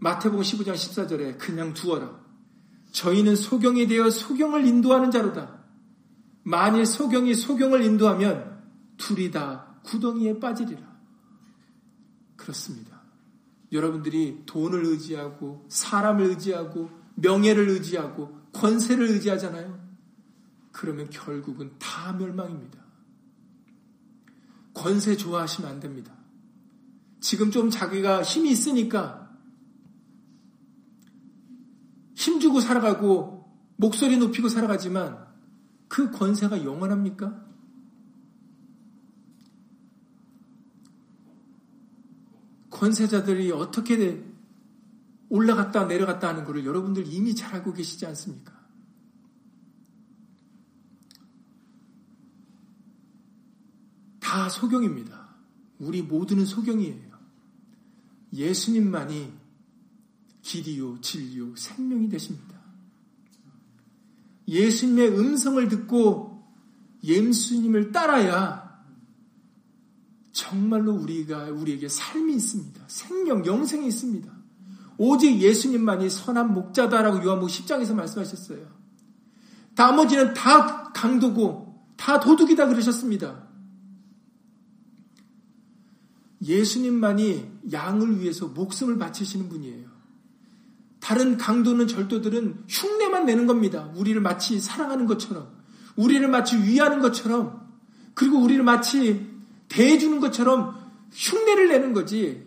마태복음 0.00 0.42
15장 0.42 0.74
14절에 0.74 1.38
그냥 1.38 1.74
두어라. 1.74 2.24
저희는 2.92 3.36
소경이 3.36 3.86
되어 3.86 4.10
소경을 4.10 4.66
인도하는 4.66 5.10
자로다. 5.10 5.58
만일 6.42 6.86
소경이 6.86 7.34
소경을 7.34 7.82
인도하면 7.82 8.62
둘이 8.96 9.30
다 9.30 9.80
구덩이에 9.84 10.40
빠지리라. 10.40 10.80
그렇습니다. 12.36 13.02
여러분들이 13.70 14.44
돈을 14.46 14.84
의지하고 14.86 15.66
사람을 15.68 16.24
의지하고 16.26 16.90
명예를 17.16 17.68
의지하고 17.68 18.38
권세를 18.52 19.08
의지하잖아요. 19.08 19.78
그러면 20.72 21.10
결국은 21.10 21.72
다 21.78 22.12
멸망입니다. 22.12 22.87
권세 24.78 25.16
좋아하시면 25.16 25.68
안 25.68 25.80
됩니다. 25.80 26.12
지금 27.20 27.50
좀 27.50 27.68
자기가 27.68 28.22
힘이 28.22 28.52
있으니까 28.52 29.28
힘주고 32.14 32.60
살아가고 32.60 33.44
목소리 33.76 34.18
높이고 34.18 34.48
살아가지만 34.48 35.26
그 35.88 36.12
권세가 36.12 36.64
영원합니까? 36.64 37.44
권세자들이 42.70 43.50
어떻게 43.50 44.24
올라갔다 45.28 45.86
내려갔다 45.86 46.28
하는 46.28 46.44
것을 46.44 46.64
여러분들 46.64 47.04
이미 47.12 47.34
잘 47.34 47.56
알고 47.56 47.72
계시지 47.72 48.06
않습니까? 48.06 48.57
다 54.28 54.50
소경입니다. 54.50 55.26
우리 55.78 56.02
모두는 56.02 56.44
소경이에요. 56.44 57.18
예수님만이 58.34 59.32
길이요, 60.42 61.00
진리요, 61.00 61.56
생명이 61.56 62.10
되십니다. 62.10 62.58
예수님의 64.46 65.18
음성을 65.18 65.66
듣고 65.68 66.46
예수님을 67.02 67.90
따라야 67.90 68.84
정말로 70.32 70.92
우리가 70.92 71.44
우리에게 71.44 71.88
삶이 71.88 72.34
있습니다. 72.34 72.84
생명, 72.86 73.46
영생이 73.46 73.86
있습니다. 73.86 74.30
오직 74.98 75.40
예수님만이 75.40 76.10
선한 76.10 76.52
목자다라고 76.52 77.24
요한복음 77.24 77.46
10장에서 77.46 77.94
말씀하셨어요. 77.94 78.66
나머지는 79.74 80.34
다 80.34 80.92
강도고 80.92 81.82
다 81.96 82.20
도둑이다 82.20 82.66
그러셨습니다. 82.66 83.47
예수님만이 86.42 87.50
양을 87.72 88.20
위해서 88.20 88.46
목숨을 88.46 88.98
바치시는 88.98 89.48
분이에요. 89.48 89.88
다른 91.00 91.36
강도는 91.36 91.86
절도들은 91.86 92.64
흉내만 92.68 93.26
내는 93.26 93.46
겁니다. 93.46 93.90
우리를 93.96 94.20
마치 94.20 94.60
사랑하는 94.60 95.06
것처럼, 95.06 95.48
우리를 95.96 96.26
마치 96.28 96.56
위하는 96.56 97.00
것처럼, 97.00 97.68
그리고 98.14 98.38
우리를 98.38 98.62
마치 98.64 99.26
대해주는 99.68 100.20
것처럼 100.20 100.76
흉내를 101.12 101.68
내는 101.68 101.92
거지. 101.92 102.46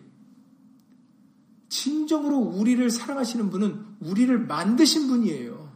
진정으로 1.69 2.37
우리를 2.37 2.89
사랑하시는 2.89 3.49
분은 3.49 3.85
우리를 4.01 4.37
만드신 4.45 5.07
분이에요. 5.07 5.71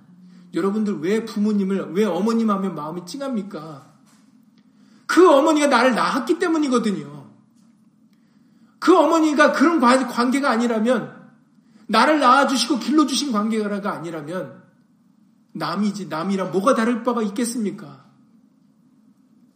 여러분들 0.54 1.00
왜 1.00 1.24
부모님을, 1.24 1.94
왜 1.94 2.04
어머님 2.06 2.50
하면 2.50 2.76
마음이 2.76 3.06
찡합니까? 3.06 3.94
그 5.06 5.30
어머니가 5.30 5.68
나를 5.68 5.96
낳았기 5.96 6.40
때문이거든요. 6.40 7.15
그 8.86 8.96
어머니가 8.96 9.52
그런 9.52 9.80
관계가 9.80 10.48
아니라면, 10.48 11.12
나를 11.88 12.20
낳아주시고 12.20 12.78
길러주신 12.78 13.32
관계가 13.32 13.92
아니라면, 13.92 14.62
남이지, 15.54 16.06
남이랑 16.06 16.52
뭐가 16.52 16.76
다를 16.76 17.02
바가 17.02 17.24
있겠습니까? 17.24 18.06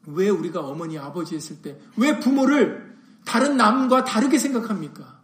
왜 0.07 0.29
우리가 0.29 0.61
어머니, 0.61 0.97
아버지 0.97 1.35
했을 1.35 1.61
때, 1.61 1.79
왜 1.95 2.19
부모를 2.19 2.97
다른 3.23 3.55
남과 3.55 4.03
다르게 4.03 4.39
생각합니까? 4.39 5.19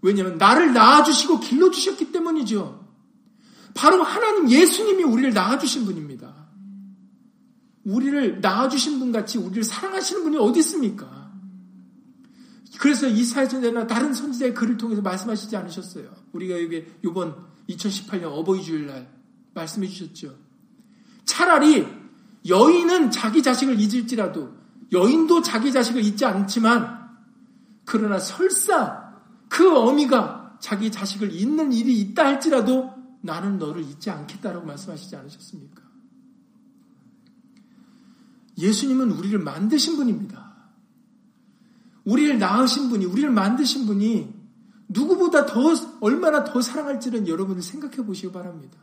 왜냐하면 0.00 0.38
나를 0.38 0.72
낳아주시고 0.72 1.40
길러주셨기 1.40 2.10
때문이죠. 2.10 2.88
바로 3.74 4.02
하나님 4.02 4.48
예수님이 4.48 5.04
우리를 5.04 5.34
낳아주신 5.34 5.84
분입니다. 5.84 6.34
우리를 7.84 8.40
낳아주신 8.40 8.98
분 8.98 9.12
같이 9.12 9.36
우리를 9.36 9.62
사랑하시는 9.62 10.22
분이 10.22 10.38
어디 10.38 10.60
있습니까? 10.60 11.23
그래서 12.78 13.06
이사야 13.06 13.48
선지자나 13.48 13.86
다른 13.86 14.12
선지자의 14.12 14.54
글을 14.54 14.76
통해서 14.76 15.02
말씀하시지 15.02 15.56
않으셨어요. 15.56 16.10
우리가 16.32 16.60
여기 16.62 16.84
이번 17.04 17.36
2018년 17.68 18.24
어버이 18.24 18.62
주일날 18.62 19.08
말씀해 19.54 19.88
주셨죠. 19.88 20.36
차라리 21.24 21.86
여인은 22.46 23.10
자기 23.10 23.42
자식을 23.42 23.80
잊을지라도 23.80 24.54
여인도 24.92 25.42
자기 25.42 25.72
자식을 25.72 26.02
잊지 26.04 26.24
않지만 26.24 27.04
그러나 27.84 28.18
설사 28.18 29.14
그 29.48 29.76
어미가 29.76 30.58
자기 30.60 30.90
자식을 30.90 31.32
잊는 31.32 31.72
일이 31.72 32.00
있다 32.00 32.24
할지라도 32.26 32.92
나는 33.20 33.58
너를 33.58 33.82
잊지 33.82 34.10
않겠다라고 34.10 34.66
말씀하시지 34.66 35.16
않으셨습니까? 35.16 35.82
예수님은 38.58 39.10
우리를 39.12 39.38
만드신 39.38 39.96
분입니다. 39.96 40.43
우리를 42.04 42.38
낳으신 42.38 42.90
분이, 42.90 43.04
우리를 43.06 43.30
만드신 43.30 43.86
분이 43.86 44.34
누구보다 44.88 45.46
더, 45.46 45.74
얼마나 46.00 46.44
더 46.44 46.60
사랑할지는 46.60 47.26
여러분을 47.28 47.62
생각해 47.62 47.96
보시기 47.96 48.32
바랍니다. 48.32 48.78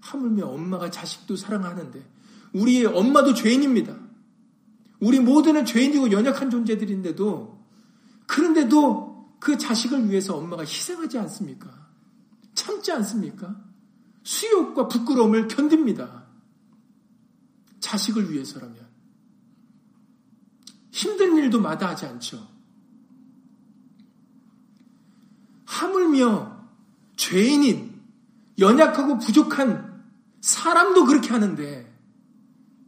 하물며 0.00 0.46
엄마가 0.46 0.90
자식도 0.90 1.36
사랑하는데 1.36 2.02
우리의 2.54 2.86
엄마도 2.86 3.34
죄인입니다. 3.34 3.96
우리 5.00 5.18
모두는 5.20 5.64
죄인이고 5.64 6.12
연약한 6.12 6.50
존재들인데도 6.50 7.60
그런데도 8.26 9.36
그 9.40 9.56
자식을 9.56 10.10
위해서 10.10 10.36
엄마가 10.36 10.62
희생하지 10.62 11.18
않습니까? 11.18 11.88
참지 12.54 12.92
않습니까? 12.92 13.56
수욕과 14.22 14.88
부끄러움을 14.88 15.48
견딥니다. 15.48 16.26
자식을 17.80 18.30
위해서라면. 18.30 18.89
힘든 20.90 21.36
일도 21.36 21.60
마다하지 21.60 22.06
않죠. 22.06 22.48
하물며 25.66 26.68
죄인인 27.16 28.00
연약하고 28.58 29.18
부족한 29.18 30.04
사람도 30.40 31.04
그렇게 31.04 31.28
하는데 31.30 31.90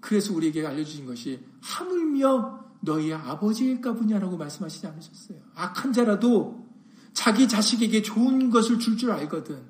그래서 0.01 0.35
우리에게 0.35 0.67
알려주신 0.67 1.07
것이 1.07 1.45
하물며 1.61 2.63
너희 2.81 3.13
아버지일까 3.13 3.93
보냐라고 3.95 4.37
말씀하시지 4.37 4.87
않으셨어요. 4.87 5.39
악한 5.55 5.93
자라도 5.93 6.69
자기 7.13 7.47
자식에게 7.47 8.03
좋은 8.03 8.51
것을 8.51 8.79
줄줄 8.79 8.97
줄 8.99 9.11
알거든. 9.13 9.63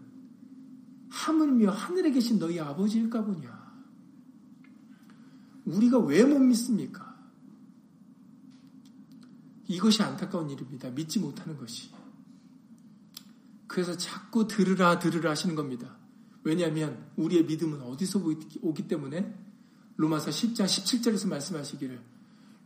하물며 1.11 1.71
하늘에 1.71 2.11
계신 2.11 2.39
너희 2.39 2.59
아버지일까 2.59 3.25
보냐. 3.25 3.63
우리가 5.67 5.99
왜 5.99 6.25
못 6.25 6.39
믿습니까? 6.39 7.12
이것이 9.73 10.03
안타까운 10.03 10.51
일입니다. 10.51 10.91
믿지 10.91 11.19
못하는 11.19 11.57
것이. 11.57 11.89
그래서 13.67 13.97
자꾸 13.97 14.47
들으라 14.47 14.99
들으라 14.99 15.31
하시는 15.31 15.55
겁니다. 15.55 15.97
왜냐하면 16.45 17.07
우리의 17.17 17.45
믿음은 17.47 17.81
어디서 17.81 18.21
오기 18.61 18.87
때문에 18.87 19.35
로마서 19.97 20.31
10장 20.31 20.67
17절에서 20.67 21.29
말씀하시기를 21.29 22.01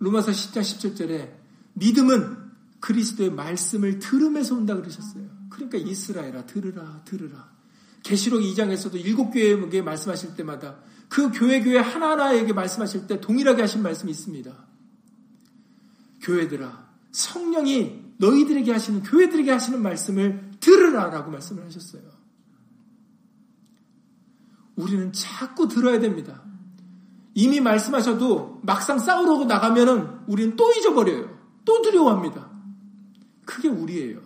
로마서 0.01 0.33
10장 0.33 0.61
17절에 0.63 1.37
믿음은 1.75 2.47
그리스도의 2.81 3.31
말씀을 3.31 4.01
들음에서 4.01 4.57
온다 4.57 4.75
그러셨어요. 4.75 5.29
그러니까 5.51 5.79
이스라엘아 5.79 6.47
들으라 6.47 7.03
들으라. 7.05 7.55
계시록 8.03 8.41
2장에서도 8.41 8.95
일곱 8.97 9.31
교회에게 9.31 9.83
말씀하실 9.83 10.35
때마다 10.35 10.81
그 11.09 11.31
교회 11.31 11.63
교회 11.63 11.79
하나하나에게 11.79 12.53
말씀하실 12.53 13.07
때 13.07 13.21
동일하게 13.21 13.63
하신 13.63 13.83
말씀이 13.83 14.11
있습니다. 14.11 14.67
교회들아 16.21 16.86
성령이 17.17 18.13
너희들에게 18.19 18.71
하시는 18.71 19.03
교회들에게 19.03 19.51
하시는 19.51 19.83
말씀을 19.83 20.51
들으라라고 20.61 21.31
말씀을 21.31 21.65
하셨어요. 21.65 22.03
우리는 24.77 25.15
자꾸 25.15 25.67
들어야 25.67 25.99
됩니다. 25.99 26.43
이미 27.33 27.61
말씀하셔도 27.61 28.61
막상 28.63 28.99
싸우러 28.99 29.47
나가면은 29.47 30.21
우리는 30.27 30.57
또 30.57 30.71
잊어버려요. 30.73 31.35
또 31.65 31.81
두려워합니다. 31.81 32.51
그게 33.47 33.69
우리예요. 33.69 34.21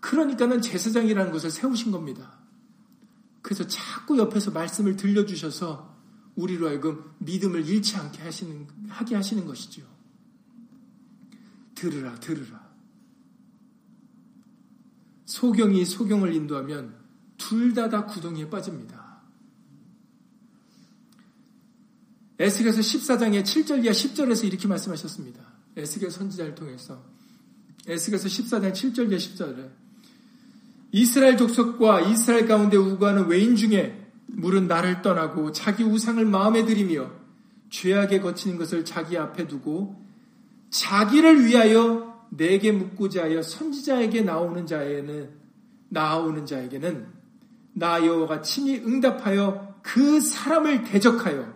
그러니까는 0.00 0.60
제사장이라는 0.60 1.30
것을 1.30 1.52
세우신 1.52 1.92
겁니다. 1.92 2.32
그래서 3.42 3.64
자꾸 3.68 4.18
옆에서 4.18 4.50
말씀을 4.50 4.96
들려주셔서 4.96 5.94
우리로 6.34 6.66
하여금 6.66 7.12
믿음을 7.18 7.68
잃지 7.68 7.96
않게 7.96 8.22
하시는, 8.22 8.66
하게 8.88 9.14
하시는 9.14 9.46
것이죠. 9.46 9.91
들으라, 11.82 12.14
들으라. 12.20 12.62
소경이 15.24 15.84
소경을 15.84 16.32
인도하면 16.32 16.94
둘 17.36 17.74
다 17.74 17.88
다 17.88 18.06
구덩이에 18.06 18.48
빠집니다. 18.48 19.20
에스겔서 22.38 22.80
14장의 22.80 23.42
7절 23.42 23.84
이하 23.84 23.92
10절에서 23.92 24.44
이렇게 24.44 24.68
말씀하셨습니다. 24.68 25.42
에스겔 25.76 26.10
선지자를 26.12 26.54
통해서 26.54 27.02
에스겔서 27.88 28.28
14장 28.28 28.72
7절 28.72 29.08
이하 29.10 29.18
10절에 29.18 29.70
이스라엘 30.92 31.36
족속과 31.36 32.02
이스라엘 32.02 32.46
가운데 32.46 32.76
우고하는 32.76 33.26
외인 33.26 33.56
중에 33.56 34.06
물은 34.28 34.68
나를 34.68 35.02
떠나고 35.02 35.50
자기 35.50 35.82
우상을 35.82 36.24
마음에 36.26 36.64
들이며 36.64 37.10
죄악에 37.70 38.20
거치는 38.20 38.56
것을 38.58 38.84
자기 38.84 39.18
앞에 39.18 39.48
두고 39.48 40.01
자기를 40.72 41.44
위하여 41.44 42.26
내게 42.30 42.72
묻고자 42.72 43.24
하여 43.24 43.42
선지자에게 43.42 44.22
나오는 44.22 44.66
자에는 44.66 45.30
나오는 45.90 46.46
자에게는 46.46 47.06
나 47.74 48.04
여호와가 48.04 48.40
친히 48.40 48.76
응답하여 48.76 49.76
그 49.82 50.20
사람을 50.20 50.84
대적하여 50.84 51.52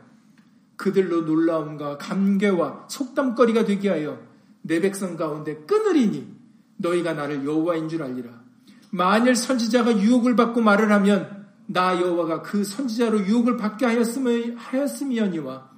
그들로 0.76 1.22
놀라움과 1.22 1.96
감개와 1.96 2.88
속담거리가 2.90 3.64
되게 3.64 3.88
하여 3.88 4.20
내 4.60 4.80
백성 4.80 5.16
가운데 5.16 5.56
끊으리니 5.66 6.36
너희가 6.76 7.14
나를 7.14 7.46
여호와인 7.46 7.88
줄 7.88 8.02
알리라. 8.02 8.44
만일 8.90 9.34
선지자가 9.34 9.98
유혹을 9.98 10.36
받고 10.36 10.60
말을 10.60 10.92
하면 10.92 11.46
나 11.66 11.98
여호와가 11.98 12.42
그 12.42 12.64
선지자로 12.64 13.20
유혹을 13.20 13.56
받게 13.56 13.86
하였으며 13.86 14.56
하였음이니와 14.56 15.75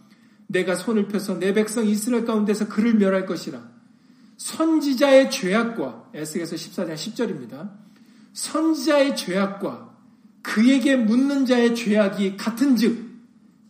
내가 0.48 0.74
손을 0.74 1.08
펴서 1.08 1.38
내 1.38 1.52
백성 1.52 1.86
이스라엘 1.86 2.24
가운데서 2.24 2.68
그를 2.68 2.94
멸할 2.94 3.26
것이라. 3.26 3.62
선지자의 4.38 5.30
죄악과 5.30 6.10
에스겔서 6.14 6.56
14장 6.56 6.94
10절입니다. 6.94 7.70
선지자의 8.32 9.16
죄악과 9.16 9.96
그에게 10.42 10.96
묻는 10.96 11.44
자의 11.44 11.74
죄악이 11.74 12.36
같은즉 12.36 13.08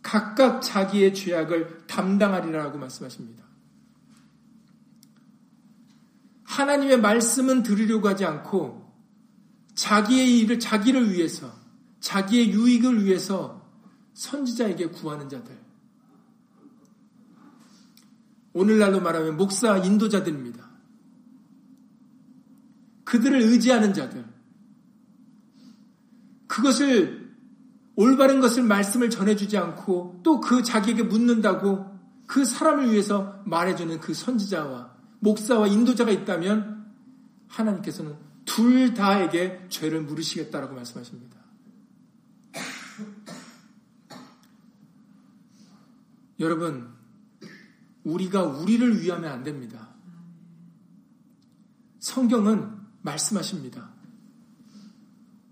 각각 0.01 0.61
자기의 0.61 1.13
죄악을 1.13 1.85
담당하리라고 1.87 2.77
말씀하십니다. 2.77 3.43
하나님의 6.43 7.01
말씀은 7.01 7.63
들으려고 7.63 8.07
하지 8.07 8.25
않고 8.25 8.89
자기의 9.75 10.39
일을 10.39 10.59
자기를 10.59 11.11
위해서 11.11 11.51
자기의 11.99 12.51
유익을 12.51 13.05
위해서 13.05 13.69
선지자에게 14.13 14.87
구하는 14.87 15.27
자들. 15.29 15.68
오늘날로 18.53 18.99
말하면 19.01 19.37
목사 19.37 19.77
인도자들입니다. 19.77 20.69
그들을 23.05 23.41
의지하는 23.41 23.93
자들. 23.93 24.25
그것을 26.47 27.29
올바른 27.95 28.39
것을 28.39 28.63
말씀을 28.63 29.09
전해주지 29.09 29.57
않고 29.57 30.21
또 30.23 30.39
그 30.39 30.63
자기에게 30.63 31.03
묻는다고 31.03 31.99
그 32.25 32.45
사람을 32.45 32.91
위해서 32.91 33.41
말해주는 33.45 33.99
그 33.99 34.13
선지자와 34.13 34.95
목사와 35.19 35.67
인도자가 35.67 36.11
있다면 36.11 36.85
하나님께서는 37.47 38.15
둘 38.45 38.93
다에게 38.93 39.65
죄를 39.69 40.01
물으시겠다라고 40.01 40.75
말씀하십니다. 40.75 41.37
여러분, 46.39 46.98
우리가 48.03 48.43
우리를 48.43 49.01
위하면 49.01 49.31
안 49.31 49.43
됩니다. 49.43 49.89
성경은 51.99 52.77
말씀하십니다. 53.01 53.89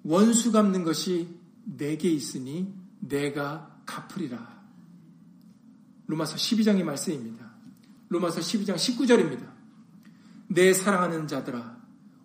원수 0.04 0.52
갚는 0.52 0.84
것이 0.84 1.28
내게 1.66 2.10
있으니 2.10 2.74
내가 3.00 3.82
갚으리라. 3.86 4.58
로마서 6.08 6.36
12장의 6.36 6.84
말씀입니다. 6.84 7.52
로마서 8.10 8.40
12장 8.40 8.76
19절입니다. 8.76 9.52
내 10.48 10.72
사랑하는 10.72 11.28
자들아, 11.28 11.78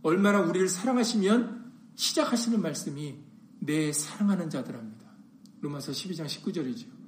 얼마나 0.02 0.40
우리를 0.40 0.68
사랑하시면 0.68 1.72
시작하시는 1.96 2.62
말씀이 2.62 3.18
내 3.58 3.92
사랑하는 3.92 4.48
자들합니다. 4.50 5.06
로마서 5.60 5.92
12장 5.92 6.26
19절이죠. 6.26 7.01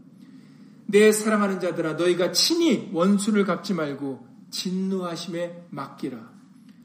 내 0.87 1.13
사랑하는 1.13 1.61
자들아 1.61 1.95
너희가 1.95 2.33
친히 2.33 2.91
원수를 2.93 3.45
갚지 3.45 3.75
말고 3.75 4.27
진노하심에 4.51 5.67
맡기라. 5.71 6.33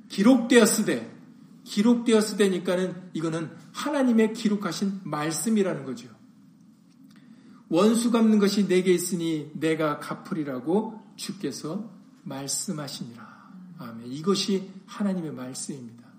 기록되었으되 0.09 1.15
기록되었으되니까는 1.63 3.09
이거는 3.13 3.51
하나님의 3.73 4.33
기록하신 4.33 5.01
말씀이라는 5.03 5.85
거죠. 5.85 6.09
원수 7.69 8.09
갚는 8.09 8.39
것이 8.39 8.67
내게 8.67 8.91
있으니 8.91 9.51
내가 9.53 9.99
갚으리라고 9.99 10.99
주께서 11.15 11.91
말씀하시니라. 12.23 13.29
아멘. 13.77 14.12
이것이 14.12 14.71
하나님의 14.88 15.31
말씀입니다. 15.31 16.09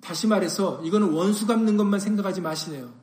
다시 0.00 0.28
말해서 0.28 0.80
이거는 0.84 1.10
원수 1.10 1.46
갚는 1.46 1.76
것만 1.76 1.98
생각하지 1.98 2.40
마시네요. 2.40 2.94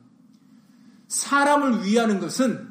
사람을 1.08 1.84
위하는 1.84 2.18
것은 2.18 2.65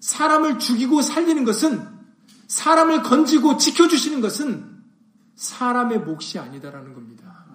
사람을 0.00 0.58
죽이고 0.58 1.02
살리는 1.02 1.44
것은 1.44 1.86
사람을 2.46 3.02
건지고 3.02 3.56
지켜주시는 3.56 4.20
것은 4.20 4.80
사람의 5.36 6.00
몫이 6.00 6.38
아니다라는 6.38 6.94
겁니다. 6.94 7.46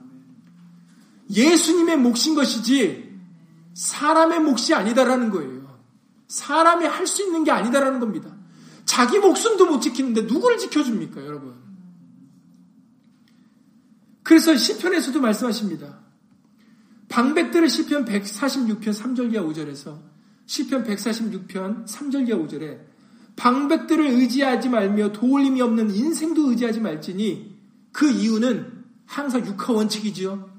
예수님의 1.30 1.98
몫인 1.98 2.36
것이지 2.36 3.20
사람의 3.74 4.40
몫이 4.40 4.74
아니다라는 4.74 5.32
거예요. 5.32 5.66
사람이 6.28 6.86
할 6.86 7.06
수 7.06 7.24
있는 7.24 7.44
게 7.44 7.52
아니다라는 7.52 8.00
겁니다. 8.00 8.36
자기 8.86 9.20
목숨도 9.20 9.66
못 9.66 9.82
지키는데 9.82 10.22
누구를 10.22 10.58
지켜줍니까, 10.58 11.26
여러분? 11.26 11.56
그래서 14.24 14.56
시편에서도 14.56 15.20
말씀하십니다. 15.20 16.00
방백들의 17.10 17.70
시편 17.70 18.06
146편 18.06 18.88
3절 18.88 19.34
이하 19.34 19.44
5절에서 19.44 20.15
시편 20.46 20.84
146편 20.84 21.88
3절 21.88 22.28
이하 22.28 22.38
5절에 22.38 22.80
방백들을 23.36 24.06
의지하지 24.06 24.70
말며 24.70 25.12
도울림이 25.12 25.62
없는 25.62 25.94
인생도 25.94 26.52
의지하지 26.52 26.80
말지니 26.80 27.56
그 27.92 28.10
이유는 28.10 28.84
항상 29.06 29.46
육하 29.46 29.74
원칙이지요. 29.74 30.50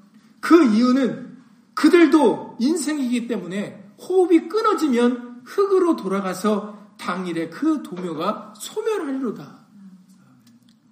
그 0.41 0.65
이유는 0.65 1.37
그들도 1.75 2.57
인생이기 2.61 3.29
때문에 3.29 3.93
호흡이 3.99 4.49
끊어지면 4.49 5.43
흙으로 5.45 5.97
돌아가서 5.97 6.95
당일에 6.99 7.49
그 7.49 7.83
도묘가 7.83 8.55
소멸하리로다. 8.57 9.67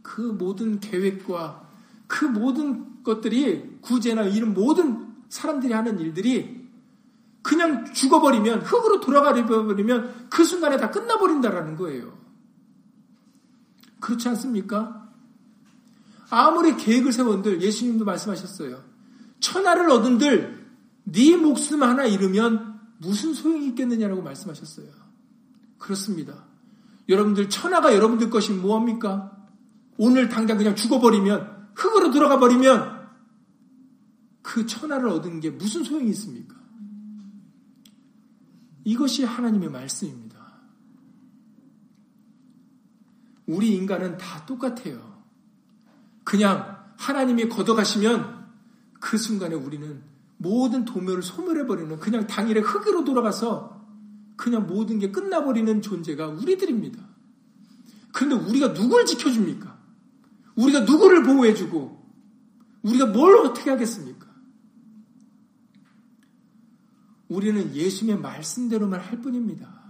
그 0.03 0.21
모든 0.21 0.81
계획과 0.81 1.69
그 2.07 2.25
모든 2.25 3.03
것들이 3.03 3.79
구제나 3.81 4.25
이런 4.25 4.55
모든 4.55 5.15
사람들이 5.29 5.73
하는 5.73 5.99
일들이 5.99 6.64
그냥 7.45 7.93
죽어버리면 7.93 8.63
흙으로 8.63 9.01
돌아가버리면 9.01 10.29
그 10.31 10.45
순간에 10.45 10.79
다 10.79 10.91
끝나버린다라는 10.91 11.77
거예요. 11.77 12.19
그렇지 14.01 14.29
않습니까? 14.31 15.11
아무리 16.31 16.75
계획을 16.75 17.13
세운들 17.13 17.61
예수님도 17.61 18.07
말씀하셨어요. 18.07 18.83
천하를 19.41 19.91
얻은들 19.91 20.65
네 21.05 21.37
목숨 21.37 21.83
하나 21.83 22.07
잃으면 22.07 22.81
무슨 22.97 23.35
소용이 23.35 23.69
있겠느냐라고 23.69 24.23
말씀하셨어요. 24.23 24.89
그렇습니다. 25.77 26.47
여러분들 27.11 27.51
천하가 27.51 27.95
여러분들 27.95 28.31
것이 28.31 28.53
무엇입니까? 28.53 29.37
오늘 29.99 30.31
당장 30.31 30.57
그냥 30.57 30.75
죽어버리면 30.75 31.73
흙으로 31.75 32.11
들어가 32.11 32.39
버리면 32.39 33.07
그 34.41 34.65
천하를 34.65 35.09
얻은 35.09 35.41
게 35.41 35.51
무슨 35.51 35.85
소용이 35.85 36.09
있습니까? 36.11 36.64
이것이 38.85 39.25
하나님의 39.25 39.71
말씀입니다. 39.71 40.45
우리 43.47 43.75
인간은 43.75 44.17
다 44.19 44.45
똑같아요. 44.47 45.23
그냥 46.23 46.79
하나님이 46.97 47.49
걷어가시면 47.49 48.45
그 49.01 49.19
순간에 49.19 49.55
우리는 49.55 50.03
모든 50.37 50.85
도묘를 50.85 51.23
소멸해버리는 51.23 51.99
그냥 51.99 52.27
당일에 52.27 52.61
흙으로 52.61 53.05
돌아가서 53.05 53.85
그냥 54.37 54.67
모든 54.67 54.99
게 54.99 55.11
끝나버리는 55.11 55.81
존재가 55.83 56.29
우리들입니다. 56.29 57.03
그런데 58.13 58.37
우리가 58.49 58.73
누굴 58.75 59.05
지켜줍니까? 59.07 59.79
우리가 60.57 60.81
누구를 60.81 61.23
보호해주고 61.23 62.05
우리가 62.83 63.07
뭘 63.07 63.37
어떻게 63.37 63.71
하겠습니까? 63.71 64.14
우리는 67.29 67.75
예수님의 67.75 68.21
말씀대로만 68.21 69.01
할 69.01 69.21
뿐입니다. 69.21 69.83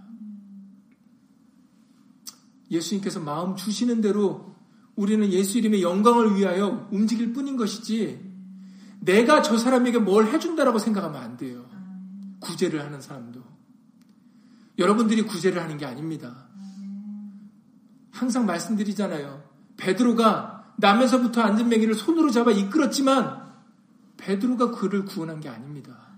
예수님께서 2.71 3.19
마음 3.19 3.55
주시는 3.55 4.01
대로 4.01 4.55
우리는 4.95 5.31
예수 5.31 5.57
이름의 5.57 5.81
영광을 5.81 6.35
위하여 6.35 6.87
움직일 6.91 7.33
뿐인 7.33 7.57
것이지 7.57 8.25
내가 9.01 9.41
저 9.41 9.57
사람에게 9.57 9.99
뭘 9.99 10.27
해준다라고 10.27 10.79
생각하면 10.79 11.21
안 11.21 11.37
돼요. 11.37 11.69
구제를 12.39 12.83
하는 12.83 13.01
사람도. 13.01 13.43
여러분들이 14.77 15.21
구제를 15.23 15.61
하는 15.61 15.77
게 15.77 15.85
아닙니다. 15.85 16.47
항상 18.11 18.45
말씀드리잖아요. 18.45 19.43
베드로가 19.77 20.73
나면서부터 20.77 21.41
안전뱅이를 21.41 21.93
손으로 21.95 22.31
잡아 22.31 22.51
이끌었지만 22.51 23.45
베드로가 24.17 24.71
그를 24.71 25.05
구원한 25.05 25.39
게 25.39 25.49
아닙니다. 25.49 26.14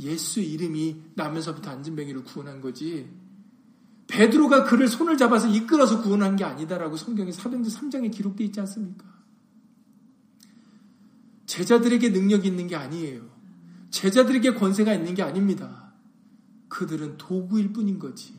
예수 0.00 0.40
이름이 0.40 0.96
나면서부터 1.14 1.70
안전뱅이를 1.70 2.24
구원한 2.24 2.60
거지. 2.60 3.08
베드로가 4.06 4.64
그를 4.64 4.88
손을 4.88 5.16
잡아서 5.16 5.48
이끌어서 5.48 6.02
구원한 6.02 6.36
게 6.36 6.44
아니다라고 6.44 6.96
성경의 6.96 7.32
사도행전 7.32 7.72
3장에 7.72 8.10
기록되어 8.10 8.46
있지 8.46 8.60
않습니까? 8.60 9.04
제자들에게 11.46 12.10
능력이 12.10 12.48
있는 12.48 12.66
게 12.66 12.76
아니에요. 12.76 13.28
제자들에게 13.90 14.54
권세가 14.54 14.94
있는 14.94 15.14
게 15.14 15.22
아닙니다. 15.22 15.92
그들은 16.68 17.16
도구일 17.18 17.72
뿐인 17.72 17.98
거지. 17.98 18.34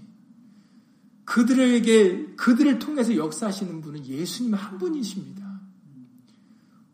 그들에게, 1.26 2.36
그들을 2.36 2.80
통해서 2.80 3.15
역사하시는 3.15 3.82
분은 3.82 4.06
예수님 4.06 4.54
한 4.54 4.78
분이십니다. 4.80 5.60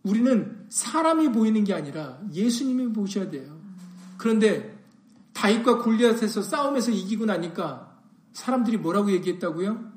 우리는 0.04 0.66
사람이 0.70 1.32
보이는 1.32 1.64
게 1.64 1.74
아니라 1.74 2.22
예수님이 2.34 2.92
보셔야 2.92 3.30
돼요. 3.30 3.55
그런데 4.18 4.78
다윗과 5.34 5.80
골리앗에서 5.80 6.42
싸움에서 6.42 6.92
이기고 6.92 7.26
나니까 7.26 8.00
사람들이 8.34 8.78
뭐라고 8.78 9.12
얘기했다고요? 9.12 9.94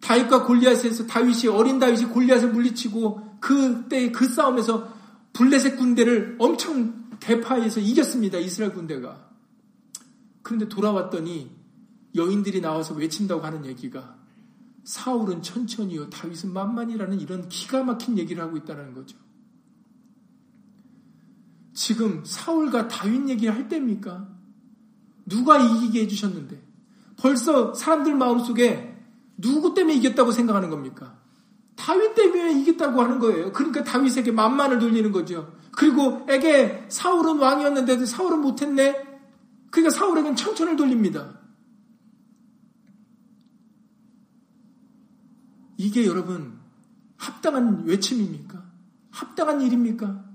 다윗과 0.00 0.44
골리앗에서 0.44 1.06
다윗이 1.06 1.48
어린 1.48 1.78
다윗이 1.78 2.06
골리앗을 2.06 2.52
물리치고 2.52 3.38
그때 3.40 4.10
그 4.10 4.26
싸움에서 4.26 4.92
블레셋 5.32 5.76
군대를 5.76 6.36
엄청 6.38 7.08
대파해서 7.20 7.80
이겼습니다. 7.80 8.38
이스라엘 8.38 8.72
군대가. 8.72 9.28
그런데 10.42 10.68
돌아왔더니 10.68 11.50
여인들이 12.14 12.60
나와서 12.60 12.94
외친다고 12.94 13.42
하는 13.42 13.66
얘기가 13.66 14.16
사울은 14.84 15.42
천천히요 15.42 16.08
다윗은 16.08 16.52
만만이라는 16.52 17.20
이런 17.20 17.48
기가 17.48 17.84
막힌 17.84 18.16
얘기를 18.16 18.42
하고 18.42 18.56
있다는 18.56 18.94
거죠. 18.94 19.18
지금 21.78 22.24
사울과 22.24 22.88
다윗 22.88 23.28
얘기를 23.28 23.54
할 23.54 23.68
때입니까? 23.68 24.26
누가 25.26 25.58
이기게 25.58 26.02
해주셨는데 26.02 26.60
벌써 27.16 27.72
사람들 27.72 28.16
마음속에 28.16 29.00
누구 29.36 29.74
때문에 29.74 29.94
이겼다고 29.94 30.32
생각하는 30.32 30.70
겁니까? 30.70 31.16
다윗 31.76 32.16
때문에 32.16 32.60
이겼다고 32.60 33.00
하는 33.00 33.20
거예요. 33.20 33.52
그러니까 33.52 33.84
다윗에게 33.84 34.32
만만을 34.32 34.80
돌리는 34.80 35.12
거죠. 35.12 35.56
그리고 35.70 36.26
에게 36.28 36.84
사울은 36.88 37.38
왕이었는데도 37.38 38.06
사울은 38.06 38.40
못했네. 38.40 39.20
그러니까 39.70 39.96
사울에게는 39.96 40.34
청천을 40.34 40.74
돌립니다. 40.74 41.38
이게 45.76 46.06
여러분 46.06 46.58
합당한 47.16 47.84
외침입니까? 47.84 48.64
합당한 49.12 49.60
일입니까? 49.60 50.27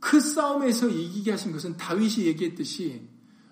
그 0.00 0.18
싸움에서 0.18 0.88
이기게 0.88 1.30
하신 1.30 1.52
것은 1.52 1.76
다윗이 1.76 2.26
얘기했듯이 2.26 3.08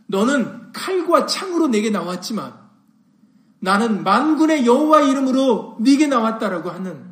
너는 0.06 0.72
칼과 0.72 1.26
창으로 1.26 1.68
내게 1.68 1.90
나왔지만 1.90 2.54
나는 3.60 4.02
만군의 4.02 4.66
여호와 4.66 5.02
이름으로 5.02 5.76
네게 5.80 6.06
나왔다라고 6.06 6.70
하는 6.70 7.06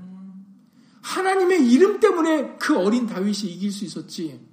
하나님의 1.02 1.70
이름 1.70 2.00
때문에 2.00 2.56
그 2.56 2.76
어린 2.76 3.06
다윗이 3.06 3.52
이길 3.52 3.70
수 3.70 3.84
있었지. 3.84 4.44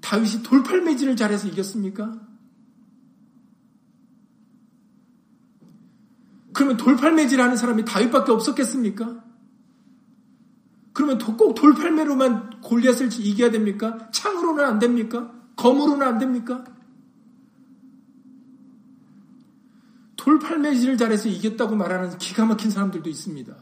다윗이 0.00 0.42
돌팔매질을 0.42 1.16
잘해서 1.16 1.48
이겼습니까? 1.48 2.20
그러면 6.52 6.76
돌팔매질 6.76 7.40
하는 7.40 7.56
사람이 7.56 7.84
다윗밖에 7.84 8.32
없었겠습니까? 8.32 9.24
그러면 10.98 11.18
꼭 11.18 11.54
돌팔매로만 11.54 12.60
골리앗을 12.60 13.08
이겨야 13.20 13.52
됩니까? 13.52 14.10
창으로는 14.10 14.64
안 14.64 14.80
됩니까? 14.80 15.32
검으로는 15.54 16.04
안 16.04 16.18
됩니까? 16.18 16.64
돌팔매질을 20.16 20.98
잘해서 20.98 21.28
이겼다고 21.28 21.76
말하는 21.76 22.18
기가 22.18 22.46
막힌 22.46 22.72
사람들도 22.72 23.08
있습니다. 23.08 23.54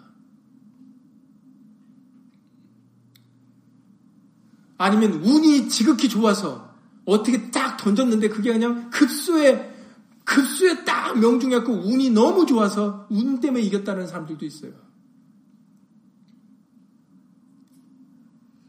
아니면 4.79 5.13
운이 5.23 5.69
지극히 5.69 6.09
좋아서 6.09 6.75
어떻게 7.05 7.51
딱 7.51 7.77
던졌는데 7.77 8.31
그게 8.31 8.51
그냥 8.55 8.89
급수에 8.89 9.75
급수에 10.25 10.87
딱 10.87 11.19
명중했고 11.19 11.71
운이 11.71 12.13
너무 12.13 12.47
좋아서 12.47 13.07
운 13.11 13.41
때문에 13.41 13.63
이겼다는 13.63 14.07
사람들도 14.07 14.47
있어요. 14.47 14.86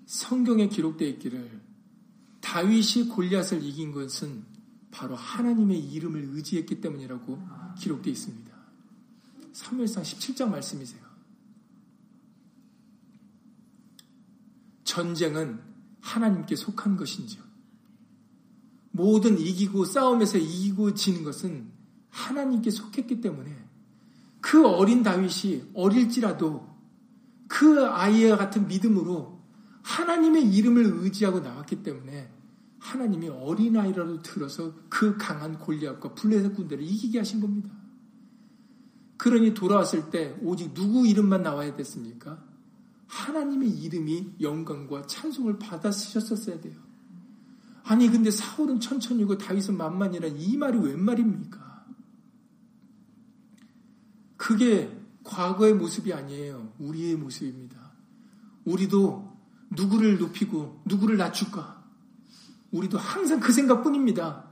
성경에 0.08 0.70
기록되어 0.70 1.08
있기를 1.10 1.62
다윗이 2.39 3.10
골리앗을 3.10 3.62
이긴 3.62 3.91
것은 3.91 4.46
바로 4.89 5.15
하나님의 5.15 5.80
이름을 5.80 6.30
의지했기 6.32 6.80
때문이라고 6.80 7.39
기록되어 7.78 8.13
있습니다. 8.13 8.58
3일상 9.52 10.02
17장 10.02 10.50
말씀이세요. 10.50 11.06
전쟁은 14.86 15.60
하나님께 16.00 16.56
속한 16.56 16.96
것인지요. 16.96 17.43
모든 18.91 19.38
이기고 19.38 19.84
싸움에서 19.84 20.38
이기고 20.38 20.93
지는 20.93 21.26
것은 21.26 21.70
하나님께 22.10 22.72
속했기 22.72 23.20
때문에 23.20 23.54
그 24.39 24.65
어린 24.65 25.04
다윗이 25.04 25.72
어릴지라도 25.74 26.65
그 27.50 27.86
아이와 27.86 28.38
같은 28.38 28.67
믿음으로 28.70 29.37
하나님의 29.88 30.54
이름을 30.54 30.84
의지하고 31.02 31.39
나왔기 31.39 31.82
때문에 31.82 32.30
하나님이 32.80 33.30
어린아이라도 33.30 34.21
들어서 34.21 34.73
그 34.89 35.15
강한 35.17 35.58
골리앗과 35.58 36.13
블레셋 36.13 36.56
군대를 36.56 36.84
이기게 36.84 37.19
하신 37.19 37.39
겁니다. 37.39 37.69
그러니 39.15 39.54
돌아왔을 39.54 40.10
때 40.10 40.38
오직 40.41 40.73
누구 40.73 41.08
이름만 41.08 41.41
나와야 41.41 41.76
됐습니까? 41.76 42.43
하나님의 43.08 43.69
이름이 43.69 44.36
영광과 44.41 45.08
찬송을 45.08 45.58
받아 45.58 45.89
쓰셨었어야 45.89 46.60
돼요. 46.60 46.76
아니 47.84 48.10
근데 48.10 48.30
사울은 48.30 48.82
천천히고 48.82 49.38
다윗은 49.38 49.78
만만이란 49.78 50.36
이 50.38 50.58
말이 50.58 50.78
웬 50.78 51.02
말입니까? 51.02 51.86
그게 54.36 54.93
과거의 55.23 55.73
모습이 55.76 56.13
아니에요. 56.13 56.73
우리의 56.78 57.15
모습입니다. 57.15 57.93
우리도 58.65 59.27
누구를 59.72 60.18
높이고 60.18 60.82
누구를 60.86 61.18
낮출까? 61.18 61.84
우리도 62.72 62.98
항상 62.98 63.40
그 63.40 63.52
생각뿐입니다. 63.52 64.46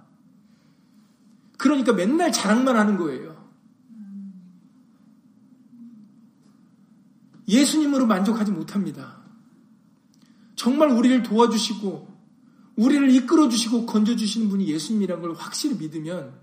그러니까 1.58 1.94
맨날 1.94 2.32
자랑만 2.32 2.76
하는 2.76 2.98
거예요. 2.98 3.36
예수님으로 7.48 8.08
만족하지 8.08 8.52
못합니다. 8.52 9.18
정말 10.56 10.90
우리를 10.90 11.24
도와주시고 11.24 12.16
우리를 12.78 13.10
이끌어 13.12 13.48
주시고 13.50 13.86
건져 13.86 14.16
주시는 14.16 14.50
분이 14.50 14.68
예수님이라는 14.68 15.22
걸 15.22 15.34
확실히 15.34 15.76
믿으면 15.78 16.34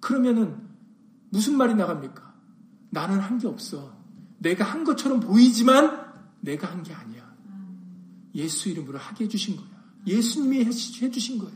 그러면은 0.00 0.56
무슨 1.30 1.56
말이 1.56 1.74
나갑니까? 1.74 2.34
나는 2.90 3.18
한 3.20 3.38
게 3.38 3.46
없어. 3.46 3.94
내가 4.38 4.64
한 4.64 4.84
것처럼 4.84 5.20
보이지만 5.20 6.06
내가 6.40 6.70
한 6.70 6.82
게 6.82 6.92
아니야. 6.94 7.15
예수 8.36 8.68
이름으로 8.68 8.98
하게 8.98 9.24
해주신 9.24 9.56
거야. 9.56 9.66
예수님이 10.06 10.64
해주신 10.64 11.38
거야. 11.38 11.52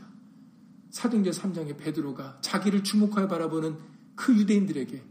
사도행전 0.89 1.31
3장에 1.33 1.77
베드로가 1.77 2.39
자기를 2.41 2.83
주목하여 2.83 3.27
바라보는 3.27 3.77
그 4.15 4.35
유대인들에게 4.35 5.01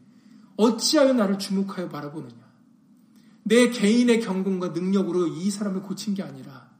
어찌하여 0.57 1.15
나를 1.15 1.39
주목하여 1.39 1.89
바라보느냐. 1.89 2.51
내 3.45 3.71
개인의 3.71 4.21
경공과 4.21 4.69
능력으로 4.69 5.27
이 5.29 5.51
사람을 5.51 5.83
고친 5.83 6.15
게 6.15 6.23
아니라 6.23 6.71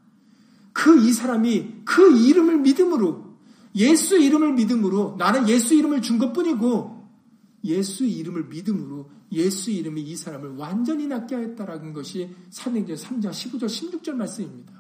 그 0.73 0.97
이 0.97 1.13
사람이 1.13 1.83
그 1.85 2.19
이름을 2.19 2.59
믿음으로 2.59 3.31
예수 3.77 4.19
이름을 4.19 4.55
믿음으로 4.55 5.17
나는 5.19 5.49
예수 5.49 5.75
이름을 5.75 6.03
준 6.03 6.19
것뿐이고 6.19 7.09
예수 7.65 8.05
이름을 8.05 8.47
믿음으로 8.47 9.11
예수 9.33 9.71
이름이 9.71 10.03
이 10.03 10.17
사람을 10.17 10.57
완전히 10.57 11.07
낫게 11.07 11.35
하였다라는 11.35 11.93
것이 11.93 12.35
사도행전 12.51 12.97
3장 12.97 13.31
15절 13.31 13.67
16절 13.67 14.13
말씀입니다. 14.13 14.80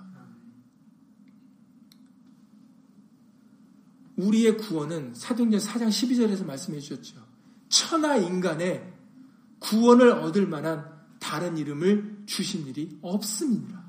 우리의 4.20 4.58
구원은 4.58 5.14
사도행전 5.14 5.60
4장 5.60 5.88
12절에서 5.88 6.44
말씀해 6.44 6.80
주셨죠. 6.80 7.16
천하 7.68 8.16
인간의 8.16 8.92
구원을 9.60 10.10
얻을 10.10 10.46
만한 10.46 10.84
다른 11.18 11.56
이름을 11.56 12.24
주신 12.26 12.66
일이 12.66 12.98
없습니다. 13.02 13.82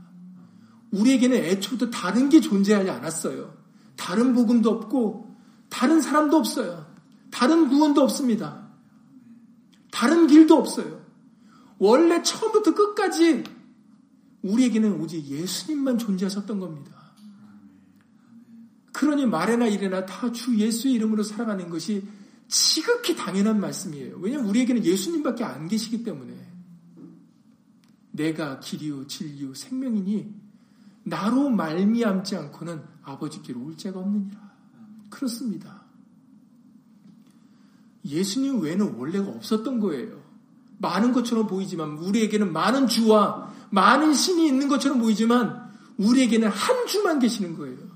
우리에게는 0.91 1.37
애초부터 1.37 1.89
다른 1.89 2.29
게 2.29 2.41
존재하지 2.41 2.89
않았어요. 2.89 3.57
다른 3.95 4.33
복음도 4.33 4.69
없고 4.71 5.35
다른 5.69 6.01
사람도 6.01 6.37
없어요. 6.37 6.85
다른 7.31 7.69
구원도 7.69 8.01
없습니다. 8.01 8.69
다른 9.91 10.27
길도 10.27 10.55
없어요. 10.55 11.01
원래 11.77 12.21
처음부터 12.21 12.75
끝까지 12.75 13.43
우리에게는 14.41 14.99
오직 14.99 15.25
예수님만 15.25 15.97
존재하셨던 15.97 16.59
겁니다. 16.59 17.00
그러니 19.01 19.25
말에나 19.25 19.65
이래나 19.65 20.05
다 20.05 20.31
주 20.31 20.55
예수의 20.55 20.93
이름으로 20.93 21.23
살아가는 21.23 21.67
것이 21.71 22.03
지극히 22.47 23.15
당연한 23.15 23.59
말씀이에요. 23.59 24.17
왜냐하면 24.19 24.47
우리에게는 24.49 24.85
예수님밖에 24.85 25.43
안 25.43 25.67
계시기 25.67 26.03
때문에 26.03 26.31
내가 28.11 28.59
길이요 28.59 29.07
진리요 29.07 29.55
생명이니 29.55 30.31
나로 31.03 31.49
말미암지 31.49 32.35
않고는 32.35 32.83
아버지께로 33.01 33.59
올 33.65 33.75
자가 33.75 33.99
없느니라. 33.99 34.39
그렇습니다. 35.09 35.81
예수님 38.05 38.61
외에는 38.61 38.93
원래가 38.97 39.31
없었던 39.31 39.79
거예요. 39.79 40.21
많은 40.77 41.11
것처럼 41.11 41.47
보이지만 41.47 41.97
우리에게는 41.97 42.53
많은 42.53 42.85
주와 42.87 43.51
많은 43.71 44.13
신이 44.13 44.45
있는 44.45 44.67
것처럼 44.67 44.99
보이지만 44.99 45.71
우리에게는 45.97 46.49
한 46.49 46.85
주만 46.85 47.17
계시는 47.17 47.57
거예요. 47.57 47.90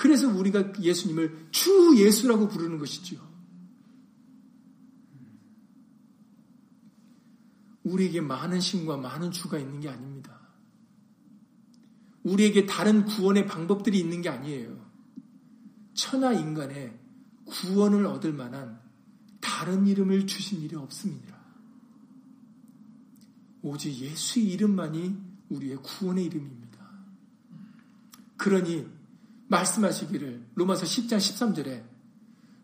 그래서 0.00 0.28
우리가 0.28 0.72
예수님을 0.80 1.48
주 1.50 1.94
예수라고 1.98 2.48
부르는 2.48 2.78
것이지요. 2.78 3.20
우리에게 7.82 8.22
많은 8.22 8.60
신과 8.60 8.96
많은 8.96 9.30
주가 9.30 9.58
있는 9.58 9.78
게 9.78 9.90
아닙니다. 9.90 10.40
우리에게 12.22 12.64
다른 12.64 13.04
구원의 13.04 13.46
방법들이 13.46 14.00
있는 14.00 14.22
게 14.22 14.30
아니에요. 14.30 14.90
천하 15.92 16.32
인간의 16.32 16.98
구원을 17.44 18.06
얻을 18.06 18.32
만한 18.32 18.80
다른 19.38 19.86
이름을 19.86 20.26
주신 20.26 20.62
일이 20.62 20.76
없습니다. 20.76 21.38
오직 23.60 23.92
예수의 23.92 24.46
이름만이 24.46 25.14
우리의 25.50 25.76
구원의 25.82 26.24
이름입니다. 26.24 26.90
그러니 28.38 28.99
말씀하시기를 29.50 30.46
로마서 30.54 30.86
10장 30.86 31.18
13절에 31.18 31.82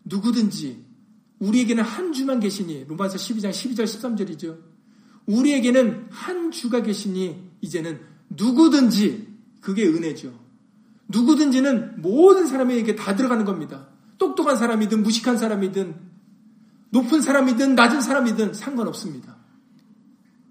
누구든지 0.05 0.85
우리에게는 1.39 1.83
한 1.83 2.13
주만 2.13 2.39
계시니 2.39 2.85
로마서 2.87 3.17
12장 3.17 3.49
12절 3.51 3.83
13절이죠. 3.83 4.59
우리에게는 5.27 6.07
한 6.09 6.51
주가 6.51 6.81
계시니 6.81 7.51
이제는 7.61 7.99
누구든지 8.29 9.27
그게 9.61 9.85
은혜죠. 9.85 10.33
누구든지는 11.09 12.01
모든 12.01 12.47
사람에게 12.47 12.95
다 12.95 13.15
들어가는 13.15 13.45
겁니다. 13.45 13.89
똑똑한 14.17 14.55
사람이든 14.55 15.03
무식한 15.03 15.37
사람이든 15.37 15.95
높은 16.89 17.21
사람이든 17.21 17.75
낮은 17.75 18.01
사람이든 18.01 18.53
상관없습니다. 18.53 19.37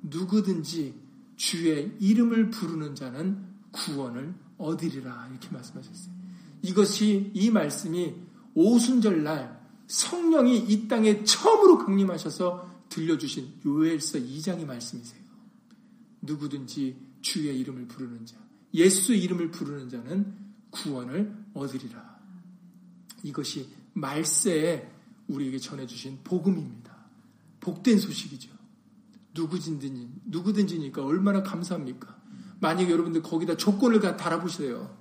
누구든지 0.03 0.95
주의 1.37 1.93
이름을 1.99 2.51
부르는 2.51 2.95
자는 2.95 3.39
구원을 3.72 4.34
얻으리라 4.59 5.28
이렇게 5.30 5.49
말씀하셨어요. 5.51 6.26
이것이 6.62 7.30
이 7.34 7.50
말씀이 7.50 8.14
오순절날 8.54 9.57
성령이 9.86 10.59
이 10.59 10.88
땅에 10.88 11.24
처음으로 11.24 11.78
강림하셔서 11.78 12.86
들려주신 12.88 13.61
요엘서 13.64 14.18
2장의 14.18 14.66
말씀이세요. 14.66 15.22
누구든지 16.22 16.96
주의 17.20 17.59
이름을 17.61 17.86
부르는 17.86 18.26
자, 18.26 18.36
예수 18.74 19.14
이름을 19.14 19.50
부르는 19.50 19.88
자는 19.88 20.34
구원을 20.70 21.34
얻으리라. 21.54 22.16
이것이 23.22 23.68
말세에 23.94 24.90
우리에게 25.28 25.59
전해주신 25.59 26.20
복음입니다. 26.24 26.96
복된 27.61 27.98
소식이죠. 27.98 28.50
누구든지, 29.34 30.09
누구든지니까 30.26 31.04
얼마나 31.04 31.42
감사합니까? 31.42 32.16
만약 32.61 32.90
여러분들 32.90 33.22
거기다 33.22 33.57
조건을 33.57 34.00
달아보세요. 34.16 34.96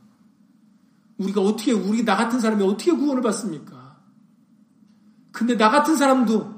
우리가 1.17 1.41
어떻게, 1.41 1.71
우리 1.71 2.03
나 2.03 2.15
같은 2.15 2.39
사람이 2.39 2.63
어떻게 2.63 2.91
구원을 2.91 3.21
받습니까? 3.21 3.97
근데 5.31 5.57
나 5.57 5.69
같은 5.69 5.95
사람도, 5.95 6.55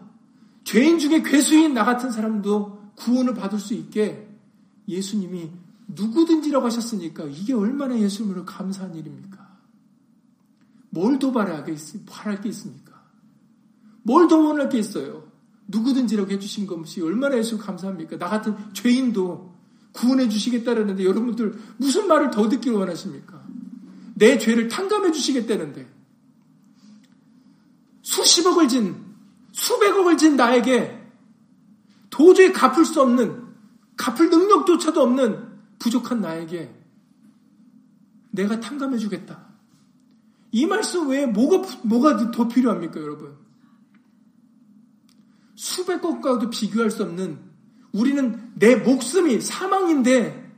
죄인 0.63 0.99
중에 0.99 1.21
괴수인 1.23 1.73
나 1.73 1.83
같은 1.85 2.11
사람도 2.11 2.91
구원을 2.95 3.33
받을 3.33 3.59
수 3.59 3.73
있게 3.73 4.27
예수님이 4.87 5.49
누구든지라고 5.87 6.65
하셨으니까 6.65 7.23
이게 7.25 7.53
얼마나 7.53 7.97
예수님으로 7.97 8.45
감사한 8.45 8.95
일입니까? 8.95 9.47
뭘 10.89 11.19
더 11.19 11.31
바랄 11.31 11.63
게 11.63 11.71
있습니까? 11.73 13.01
뭘 14.03 14.27
더 14.27 14.37
원할 14.37 14.67
게 14.69 14.79
있어요? 14.79 15.27
누구든지라고 15.67 16.31
해주신 16.31 16.67
것이 16.67 17.01
얼마나 17.01 17.37
예수 17.37 17.57
감사합니까? 17.57 18.17
나 18.17 18.27
같은 18.27 18.55
죄인도 18.73 19.53
구원해 19.93 20.27
주시겠다라는데 20.27 21.03
여러분들 21.05 21.57
무슨 21.77 22.07
말을 22.07 22.31
더 22.31 22.49
듣기 22.49 22.69
원하십니까? 22.69 23.46
내 24.17 24.39
죄를 24.39 24.67
탕감해 24.67 25.11
주시겠다는데 25.11 25.87
수십억을 28.01 28.67
진 28.67 28.95
수백억을 29.51 30.17
진 30.17 30.35
나에게 30.35 30.97
도저히 32.09 32.51
갚을 32.51 32.83
수 32.83 33.01
없는 33.01 33.45
갚을 33.95 34.29
능력조차도 34.29 35.01
없는 35.01 35.47
부족한 35.77 36.21
나에게 36.21 36.73
내가 38.31 38.59
탕감해 38.59 38.97
주겠다. 38.97 39.47
이 40.51 40.65
말씀 40.65 41.09
외에 41.09 41.25
뭐가 41.25 41.67
뭐가 41.83 42.31
더 42.31 42.47
필요합니까, 42.47 42.99
여러분? 43.01 43.35
수백 45.55 46.01
것과도 46.01 46.49
비교할 46.49 46.89
수 46.89 47.03
없는 47.03 47.39
우리는 47.91 48.51
내 48.55 48.75
목숨이 48.75 49.41
사망인데 49.41 50.51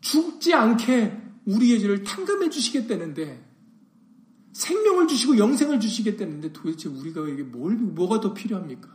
죽지 0.00 0.54
않게 0.54 1.25
우리의 1.46 1.80
죄를 1.80 2.04
탕감해 2.04 2.50
주시겠다는데 2.50 3.44
생명을 4.52 5.06
주시고 5.06 5.38
영생을 5.38 5.80
주시겠다는데 5.80 6.52
도대체 6.52 6.88
우리가 6.88 7.28
이게 7.28 7.42
뭘 7.42 7.76
뭐가 7.76 8.20
더 8.20 8.34
필요합니까? 8.34 8.88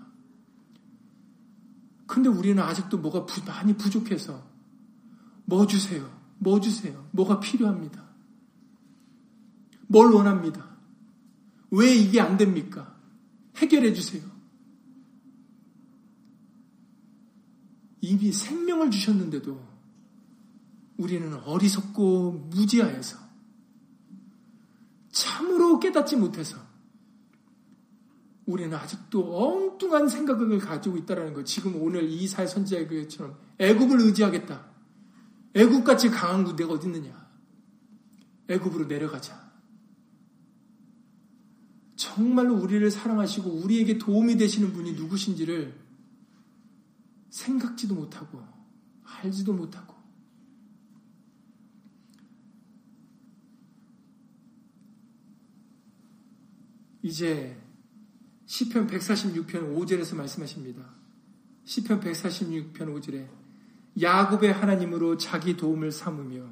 근데 2.07 2.29
우리는 2.29 2.61
아직도 2.61 2.97
뭐가 2.97 3.25
부, 3.25 3.45
많이 3.45 3.73
부족해서 3.77 4.43
뭐 5.45 5.65
주세요? 5.65 6.11
뭐 6.39 6.59
주세요? 6.59 7.07
뭐가 7.11 7.39
필요합니다. 7.39 8.03
뭘 9.87 10.11
원합니다. 10.11 10.77
왜 11.69 11.93
이게 11.93 12.19
안 12.19 12.37
됩니까? 12.37 12.97
해결해 13.57 13.93
주세요. 13.93 14.23
이미 18.01 18.31
생명을 18.31 18.89
주셨는데도 18.91 19.70
우리는 21.01 21.33
어리석고 21.33 22.49
무지하여서 22.51 23.17
참으로 25.11 25.79
깨닫지 25.79 26.15
못해서 26.15 26.57
우리는 28.45 28.75
아직도 28.77 29.35
엉뚱한 29.35 30.09
생각을 30.09 30.59
가지고 30.59 30.97
있다는 30.97 31.33
거. 31.33 31.43
지금 31.43 31.81
오늘 31.81 32.03
이사의 32.03 32.47
선지자의처럼 32.47 33.35
애굽을 33.57 33.99
의지하겠다. 34.01 34.71
애굽같이 35.55 36.09
강한 36.09 36.43
군대가 36.43 36.73
어디 36.73 36.87
있느냐? 36.87 37.29
애굽으로 38.47 38.85
내려가자. 38.85 39.51
정말로 41.95 42.55
우리를 42.55 42.91
사랑하시고 42.91 43.49
우리에게 43.49 43.97
도움이 43.97 44.37
되시는 44.37 44.73
분이 44.73 44.93
누구신지를 44.93 45.79
생각지도 47.29 47.95
못하고 47.95 48.43
알지도 49.03 49.53
못하고 49.53 49.90
이제 57.03 57.57
시편 58.45 58.87
146편 58.87 59.75
5절에서 59.75 60.15
말씀하십니다. 60.15 60.83
시편 61.65 61.99
146편 62.01 62.73
5절에 62.73 63.27
야곱의 64.01 64.53
하나님으로 64.53 65.17
자기 65.17 65.57
도움을 65.57 65.91
삼으며 65.91 66.43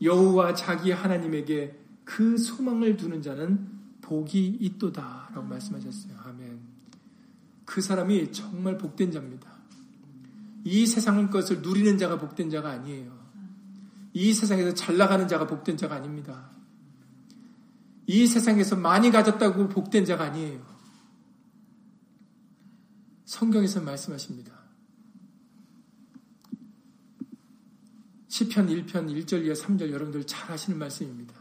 여호와 0.00 0.54
자기 0.54 0.92
하나님에게 0.92 1.78
그 2.04 2.38
소망을 2.38 2.96
두는 2.96 3.22
자는 3.22 3.68
복이 4.00 4.58
있도다라고 4.60 5.42
말씀하셨어요. 5.42 6.14
아멘. 6.24 6.58
그 7.64 7.80
사람이 7.80 8.32
정말 8.32 8.78
복된 8.78 9.12
자입니다. 9.12 9.58
이 10.64 10.86
세상의 10.86 11.30
것을 11.30 11.62
누리는 11.62 11.98
자가 11.98 12.18
복된 12.18 12.48
자가 12.50 12.70
아니에요. 12.70 13.12
이 14.14 14.32
세상에서 14.32 14.74
잘 14.74 14.96
나가는 14.96 15.28
자가 15.28 15.46
복된 15.46 15.76
자가 15.76 15.96
아닙니다. 15.96 16.50
이 18.08 18.26
세상에서 18.26 18.74
많이 18.74 19.10
가졌다고 19.10 19.68
복된 19.68 20.06
자가 20.06 20.24
아니에요. 20.24 20.64
성경에서 23.26 23.82
말씀하십니다. 23.82 24.50
시편 28.28 28.68
1편 28.68 29.26
1절 29.26 29.44
이하 29.44 29.54
3절 29.54 29.90
여러분들 29.90 30.26
잘 30.26 30.50
아시는 30.50 30.78
말씀입니다. 30.78 31.34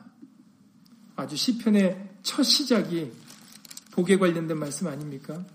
아주 1.16 1.38
시편의 1.38 2.20
첫 2.22 2.44
시작이 2.44 3.14
복에 3.92 4.18
관련된 4.18 4.60
말씀 4.60 4.88
아닙니까? 4.88 5.46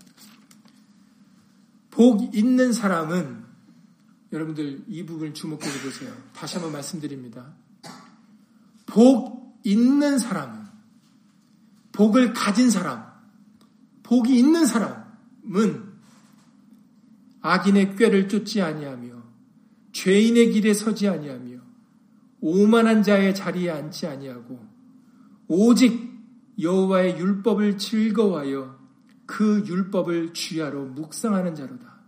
복 1.91 2.35
있는 2.35 2.73
사람은 2.73 3.45
여러분들 4.31 4.85
이 4.87 5.05
부분을 5.05 5.35
주목해 5.35 5.61
보세요. 5.83 6.11
다시 6.33 6.55
한번 6.55 6.73
말씀드립니다. 6.73 7.53
복 8.87 9.61
있는 9.63 10.17
사람은 10.17 10.62
복을 11.93 12.33
가진 12.33 12.69
사람, 12.69 13.05
복이 14.03 14.37
있는 14.37 14.65
사람은 14.65 15.93
악인의 17.41 17.95
꾀를 17.95 18.27
쫓지 18.27 18.61
아니하며 18.61 19.23
죄인의 19.93 20.51
길에 20.51 20.73
서지 20.73 21.07
아니하며 21.07 21.59
오만한 22.41 23.03
자의 23.03 23.33
자리에 23.33 23.69
앉지 23.69 24.07
아니하고 24.07 24.59
오직 25.47 26.11
여호와의 26.59 27.17
율법을 27.17 27.77
즐거워하여 27.77 28.79
그 29.25 29.63
율법을 29.65 30.33
주야로 30.33 30.85
묵상하는 30.87 31.55
자로다. 31.55 32.01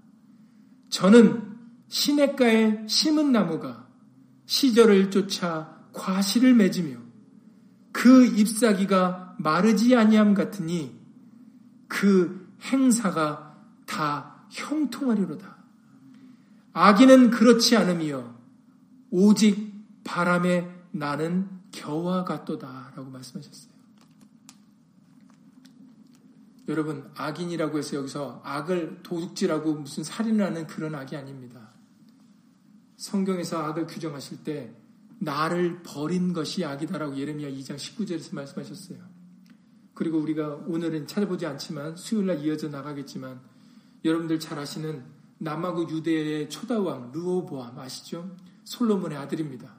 저는 0.89 1.55
시냇가에 1.87 2.87
심은 2.87 3.31
나무가 3.31 3.87
시절을 4.45 5.11
쫓아 5.11 5.87
과실을 5.93 6.53
맺으며 6.53 6.97
그 7.91 8.25
잎사귀가 8.25 9.24
마르지 9.45 9.95
아니함 9.95 10.33
같으니 10.33 10.99
그 11.87 12.51
행사가 12.63 13.63
다 13.85 14.47
형통하리로다. 14.49 15.55
아기는 16.73 17.29
그렇지 17.29 17.77
않으며 17.77 18.35
오직 19.11 19.71
바람에 20.03 20.67
나는 20.89 21.47
겨와 21.71 22.23
같도다 22.23 22.93
라고 22.95 23.11
말씀하셨어요. 23.11 23.71
여러분 26.67 27.07
악인이라고 27.15 27.77
해서 27.77 27.97
여기서 27.97 28.41
악을 28.43 29.03
도둑질하고 29.03 29.75
무슨 29.75 30.03
살인을 30.03 30.43
하는 30.43 30.65
그런 30.65 30.95
악이 30.95 31.15
아닙니다. 31.15 31.69
성경에서 32.97 33.59
악을 33.59 33.85
규정하실 33.85 34.43
때 34.43 34.73
나를 35.19 35.83
버린 35.83 36.33
것이 36.33 36.65
악이다라고 36.65 37.15
예레미야 37.15 37.51
2장 37.51 37.75
19절에서 37.75 38.33
말씀하셨어요. 38.33 39.14
그리고 39.95 40.19
우리가 40.19 40.59
오늘은 40.67 41.07
찾아보지 41.07 41.45
않지만 41.47 41.95
수요일날 41.95 42.45
이어져 42.45 42.69
나가겠지만 42.69 43.39
여러분들 44.03 44.39
잘 44.39 44.59
아시는 44.59 45.03
남아국 45.39 45.89
유대의 45.89 46.49
초다왕 46.49 47.11
루오보암 47.13 47.79
아시죠? 47.79 48.29
솔로몬의 48.65 49.17
아들입니다. 49.17 49.73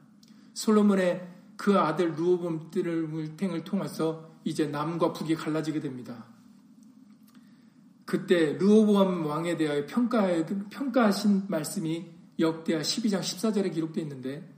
솔로몬의 0.54 1.28
그 1.56 1.78
아들 1.78 2.14
루오보암 2.14 2.70
을 2.76 3.64
통해서 3.64 4.30
이제 4.44 4.66
남과 4.66 5.12
북이 5.12 5.34
갈라지게 5.34 5.80
됩니다. 5.80 6.26
그때 8.06 8.52
르호보암 8.56 9.26
왕에 9.26 9.56
대하여 9.56 9.84
평가, 9.86 10.28
평가하신 10.70 11.44
말씀이 11.48 12.06
역대하 12.38 12.80
12장 12.80 13.20
14절에 13.20 13.74
기록되어 13.74 14.02
있는데 14.04 14.48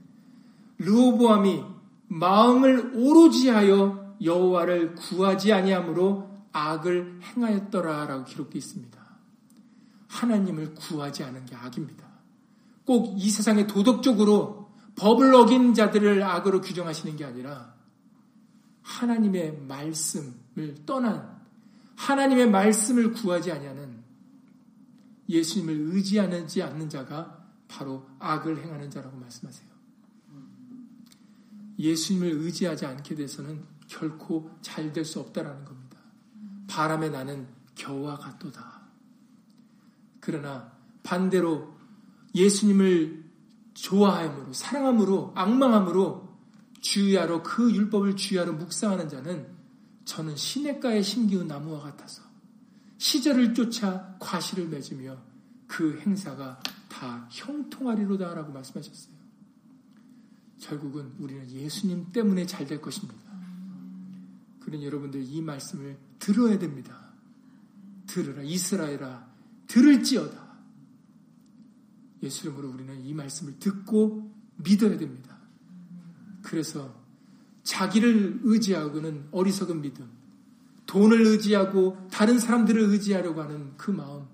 르호보암이 0.77 1.63
마음을 2.07 2.93
오로지 2.95 3.49
하여 3.49 4.08
여호와를 4.21 4.95
구하지 4.95 5.53
아니하므로 5.53 6.29
악을 6.51 7.21
행하였더라라고 7.21 8.25
기록되어 8.25 8.57
있습니다. 8.57 8.99
하나님을 10.07 10.73
구하지 10.75 11.23
않은 11.23 11.45
게 11.45 11.55
악입니다. 11.55 12.07
꼭 12.85 13.15
이 13.17 13.29
세상에 13.29 13.67
도덕적으로 13.67 14.71
법을 14.95 15.33
어긴 15.35 15.73
자들을 15.73 16.23
악으로 16.23 16.61
규정하시는 16.61 17.15
게 17.15 17.23
아니라 17.23 17.73
하나님의 18.81 19.61
말씀을 19.67 20.75
떠난 20.85 21.39
하나님의 21.95 22.49
말씀을 22.49 23.13
구하지 23.13 23.51
아니하는 23.51 23.99
예수님을 25.29 25.95
의지하지 25.95 26.63
않는 26.63 26.89
자가 26.89 27.45
바로 27.67 28.07
악을 28.17 28.63
행하는 28.63 28.89
자라고 28.89 29.17
말씀하세요. 29.17 29.69
예수님을 31.77 32.31
의지하지 32.31 32.87
않게 32.87 33.15
돼서는 33.15 33.63
결코 33.89 34.49
잘 34.61 34.93
될 34.93 35.03
수 35.03 35.19
없다라는 35.19 35.65
겁니다. 35.65 35.97
바람에 36.67 37.09
나는 37.09 37.47
겨와 37.75 38.17
같도다. 38.17 38.81
그러나 40.21 40.71
반대로 41.03 41.75
예수님을 42.35 43.25
좋아함으로 43.73 44.53
사랑함으로 44.53 45.33
악망함으로 45.35 46.29
주야로 46.81 47.43
그 47.43 47.73
율법을 47.73 48.15
주야로 48.15 48.53
묵상하는 48.53 49.09
자는 49.09 49.47
저는 50.05 50.35
시냇가에 50.35 51.01
심기운 51.01 51.47
나무와 51.47 51.81
같아서 51.81 52.23
시절을 52.97 53.53
쫓아 53.53 54.15
과실을 54.19 54.67
맺으며 54.67 55.17
그 55.67 55.99
행사가 55.99 56.59
다 56.89 57.27
형통하리로다라고 57.31 58.51
말씀하셨어요. 58.51 59.15
결국은 60.59 61.13
우리는 61.17 61.49
예수님 61.49 62.11
때문에 62.11 62.45
잘 62.45 62.67
될 62.67 62.81
것입니다. 62.81 63.28
그런 64.59 64.83
여러분들 64.83 65.23
이 65.23 65.41
말씀을 65.41 65.97
들어야 66.19 66.59
됩니다. 66.59 67.13
들으라 68.07 68.41
이스라엘아 68.43 69.29
들을지어다. 69.67 70.49
예수 72.23 72.47
이름으로 72.47 72.69
우리는 72.69 73.05
이 73.05 73.13
말씀을 73.13 73.59
듣고 73.59 74.33
믿어야 74.57 74.97
됩니다. 74.97 75.37
그래서 76.41 76.99
자기를 77.63 78.41
의지하고는 78.43 79.27
어리석은 79.31 79.81
믿음, 79.81 80.09
돈을 80.85 81.25
의지하고 81.27 82.07
다른 82.11 82.39
사람들을 82.39 82.81
의지하려고 82.81 83.41
하는 83.41 83.77
그 83.77 83.91
마음, 83.91 84.25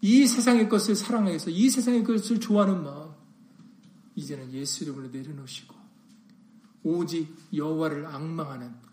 이 0.00 0.26
세상의 0.26 0.68
것을 0.68 0.94
사랑해서 0.96 1.50
이 1.50 1.70
세상의 1.70 2.04
것을 2.04 2.40
좋아하는 2.40 2.82
마음, 2.82 3.12
이제는 4.16 4.52
예수 4.52 4.84
이름으로 4.84 5.08
내려놓으시고 5.08 5.74
오직 6.82 7.34
여호와를 7.54 8.06
악망하는 8.06 8.85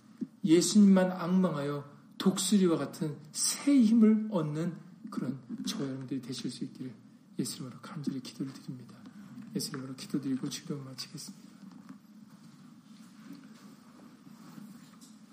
예수님만 0.43 1.11
악망하여 1.11 1.91
독수리와 2.17 2.77
같은 2.77 3.17
새 3.31 3.79
힘을 3.81 4.27
얻는 4.31 4.75
그런 5.09 5.39
저 5.65 5.83
여러분들이 5.83 6.21
되실 6.21 6.49
수 6.49 6.63
있기를 6.65 6.93
예수 7.39 7.57
이름으로 7.57 7.79
간절히 7.81 8.19
기도를 8.21 8.53
드립니다. 8.53 8.95
예수 9.55 9.69
이름으로 9.69 9.95
기도드리고 9.95 10.49
주병을 10.49 10.83
마치겠습니다. 10.83 11.43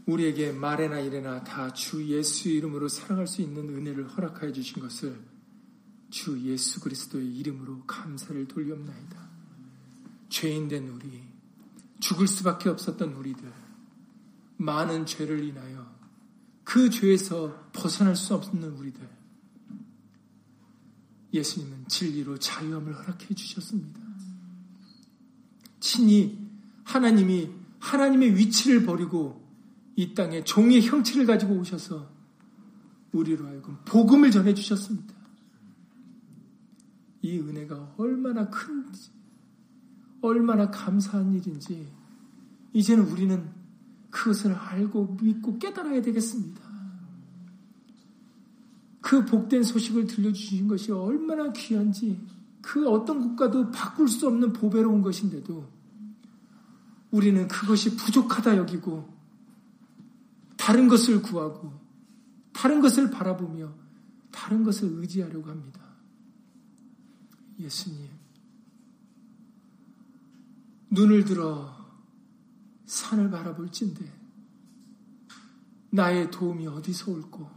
우리에게 0.07 0.53
말에나 0.53 0.99
이래나 1.01 1.45
다 1.45 1.73
주 1.73 2.05
예수 2.09 2.49
이름으로 2.49 2.89
사랑할 2.89 3.27
수 3.27 3.43
있는 3.43 3.69
은혜를 3.69 4.09
허락하여 4.09 4.53
주신 4.53 4.83
것을 4.83 5.21
주 6.11 6.41
예수 6.43 6.81
그리스도의 6.81 7.37
이름으로 7.37 7.85
감사를 7.87 8.49
돌리옵나이다. 8.49 9.31
죄인된 10.29 10.89
우리, 10.89 11.23
죽을 12.01 12.27
수밖에 12.27 12.69
없었던 12.69 13.13
우리들, 13.13 13.53
많은 14.61 15.07
죄를 15.07 15.43
인하여 15.43 15.91
그 16.65 16.91
죄에서 16.91 17.71
벗어날 17.73 18.15
수 18.15 18.35
없는 18.35 18.71
우리들, 18.73 19.09
예수님은 21.33 21.89
진리로 21.89 22.39
자유함을 22.39 22.95
허락해 22.95 23.35
주셨습니다. 23.35 24.01
친히 25.81 26.39
하나님이 26.85 27.51
하나님의 27.79 28.37
위치를 28.37 28.85
버리고 28.85 29.41
이 29.97 30.15
땅에 30.15 30.45
종의 30.45 30.83
형체를 30.83 31.27
가지고 31.27 31.55
오셔서 31.55 32.11
우리로 33.13 33.47
하여금 33.47 33.79
복음을 33.87 34.31
전해 34.31 34.53
주셨습니다. 34.53 35.15
이 37.23 37.39
은혜가 37.39 37.95
얼마나 37.97 38.51
큰지, 38.51 39.11
얼마나 40.21 40.71
감사한 40.71 41.35
일인지, 41.35 41.91
이제는 42.75 43.05
우리는 43.09 43.60
그것을 44.11 44.53
알고 44.53 45.19
믿고 45.21 45.59
깨달아야 45.59 46.03
되겠습니다. 46.03 46.61
그 49.01 49.25
복된 49.25 49.63
소식을 49.63 50.07
들려주신 50.07 50.69
것이 50.69 50.93
얼마나 50.93 51.53
귀한지, 51.53 52.21
그 52.61 52.89
어떤 52.89 53.21
국가도 53.21 53.71
바꿀 53.71 54.09
수 54.09 54.27
없는 54.27 54.53
보배로운 54.53 55.01
것인데도 55.03 55.67
우리는 57.11 57.49
그것이 57.49 57.97
부족하다 57.97 58.57
여기고 58.59 59.13
다른 60.57 60.89
것을 60.89 61.23
구하고 61.23 61.73
다른 62.53 62.81
것을 62.81 63.11
바라보며 63.11 63.73
다른 64.31 64.63
것을 64.63 64.89
의지하려고 64.99 65.49
합니다. 65.49 65.81
예수님, 67.59 68.09
눈을 70.91 71.25
들어 71.25 71.80
산을 72.91 73.31
바라볼진데 73.31 74.05
나의 75.91 76.29
도움이 76.33 76.67
어디서 76.67 77.13
올고 77.13 77.49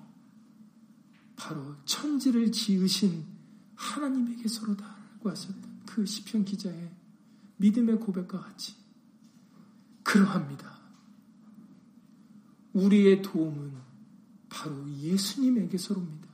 바로 1.35 1.75
천지를 1.85 2.51
지으신 2.51 3.25
하나님에게서로다라고 3.73 5.31
하셨던 5.31 5.81
그 5.87 6.05
시편 6.05 6.45
기자의 6.45 6.91
믿음의 7.57 7.99
고백과 7.99 8.41
같이 8.41 8.75
그러합니다. 10.03 10.79
우리의 12.73 13.23
도움은 13.23 13.73
바로 14.49 14.87
예수님에게서로입니다. 14.87 16.27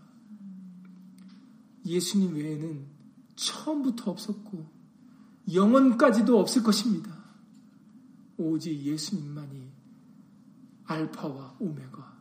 예수님 1.86 2.36
외에는 2.36 2.86
처음부터 3.38 4.12
없었고 4.12 4.70
영원까지도 5.54 6.38
없을 6.38 6.64
것입니다. 6.64 7.19
오직 8.40 8.74
예수님만이 8.74 9.72
알파와 10.86 11.58
오메가, 11.60 12.20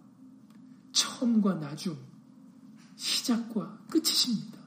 처음과 0.93 1.55
나중, 1.55 1.97
시작과 2.97 3.87
끝이십니다. 3.91 4.59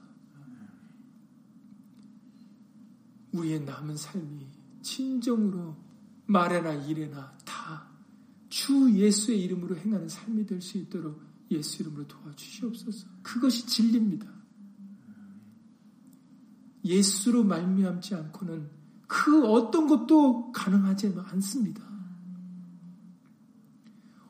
우리의 3.34 3.62
남은 3.62 3.96
삶이 3.96 4.48
진정으로 4.82 5.76
말해나 6.26 6.74
이래나 6.74 7.38
다 7.46 7.92
주 8.52 8.94
예수의 8.94 9.42
이름으로 9.44 9.78
행하는 9.78 10.10
삶이 10.10 10.46
될 10.46 10.62
수 10.62 10.78
있도록 10.78 11.22
예수 11.50 11.82
이름으로 11.82 12.06
도와주시옵소서. 12.06 13.08
그것이 13.24 13.66
진리입니다. 13.66 14.28
예수로 16.84 17.46
말미암지 17.46 18.14
않고는 18.14 18.70
그 19.12 19.46
어떤 19.46 19.88
것도 19.88 20.54
가능하지 20.54 21.14
않습니다. 21.18 21.84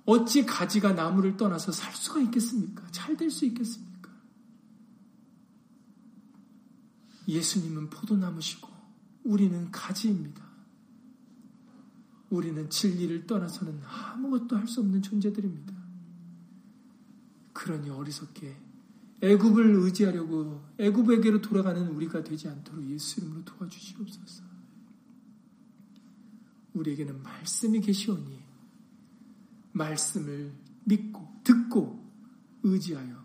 어찌 0.06 0.44
가지가 0.44 0.94
나무를 0.94 1.38
떠나서 1.38 1.72
살 1.72 1.94
수가 1.94 2.20
있겠습니까? 2.22 2.88
잘 2.90 3.16
될 3.16 3.30
수 3.30 3.46
있겠습니까? 3.46 4.10
예수님은 7.28 7.92
포도나무시고 7.92 8.68
우리는 9.24 9.70
가지입니다. 9.70 10.44
우리는 12.32 12.68
진리를 12.68 13.28
떠나서는 13.28 13.82
아무것도 13.84 14.58
할 14.58 14.68
수 14.68 14.80
없는 14.80 15.04
존재들입니다. 15.04 15.76
그러니 17.54 17.92
어리석게 17.92 18.58
애굽을 19.22 19.76
의지하려고 19.76 20.66
애굽에게로 20.80 21.40
돌아가는 21.44 21.88
우리가 21.88 22.24
되지 22.24 22.48
않도록 22.48 22.90
예수 22.90 23.20
이름으로 23.20 23.46
도와주시옵소서. 23.46 24.51
우리에게는 26.74 27.22
말씀이 27.24 27.80
계시오니 27.82 28.40
말씀을 29.74 30.54
믿고 30.84 31.42
듣고 31.44 32.02
의지하여 32.64 33.22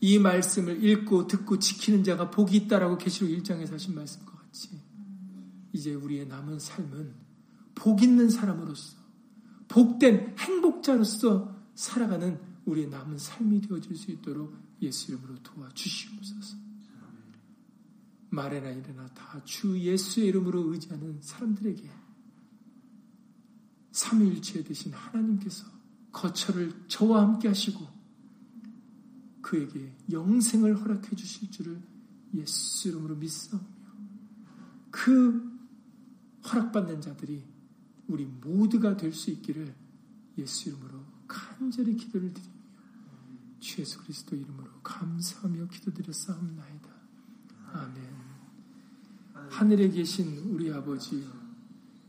이 0.00 0.18
말씀을 0.18 0.84
읽고 0.84 1.26
듣고 1.26 1.58
지키는 1.58 2.04
자가 2.04 2.30
복이 2.30 2.56
있다라고 2.56 2.98
계시록 2.98 3.30
1장에서 3.30 3.72
하신 3.72 3.94
말씀과 3.94 4.32
같이 4.32 4.80
이제 5.72 5.94
우리의 5.94 6.26
남은 6.26 6.58
삶은 6.58 7.14
복 7.74 8.02
있는 8.02 8.28
사람으로서 8.28 8.98
복된 9.68 10.36
행복자로서 10.38 11.54
살아가는 11.74 12.40
우리의 12.64 12.88
남은 12.88 13.18
삶이 13.18 13.60
되어질 13.62 13.96
수 13.96 14.10
있도록 14.12 14.54
예수 14.82 15.12
이름으로 15.12 15.42
도와주시옵소서. 15.42 16.56
말해나 18.30 18.70
이래나 18.70 19.06
다 19.08 19.42
주 19.44 19.78
예수의 19.78 20.28
이름으로 20.28 20.72
의지하는 20.72 21.18
사람들에게 21.20 21.88
삼위일체 23.96 24.62
되신 24.62 24.92
하나님께서 24.92 25.64
거처를 26.12 26.84
저와 26.86 27.22
함께 27.22 27.48
하시고 27.48 27.86
그에게 29.40 29.96
영생을 30.10 30.78
허락해 30.78 31.16
주실 31.16 31.50
줄을 31.50 31.80
예수 32.34 32.88
이름으로 32.88 33.16
믿사오며 33.16 33.64
그 34.90 35.50
허락받는 36.44 37.00
자들이 37.00 37.42
우리 38.08 38.26
모두가 38.26 38.98
될 38.98 39.14
수 39.14 39.30
있기를 39.30 39.74
예수 40.36 40.68
이름으로 40.68 41.02
간절히 41.26 41.96
기도를 41.96 42.34
드리며 42.34 42.54
주 43.60 43.80
예수 43.80 43.98
그리스도 44.02 44.36
이름으로 44.36 44.70
감사하며 44.82 45.68
기도드렸사옵나이다. 45.68 46.88
아멘. 47.72 48.04
하늘에 49.50 49.88
계신 49.88 50.36
우리 50.50 50.70
아버지 50.70 51.26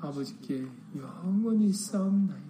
아버지께 0.00 0.66
영원히 0.96 1.72
싸움나이다. 1.72 2.45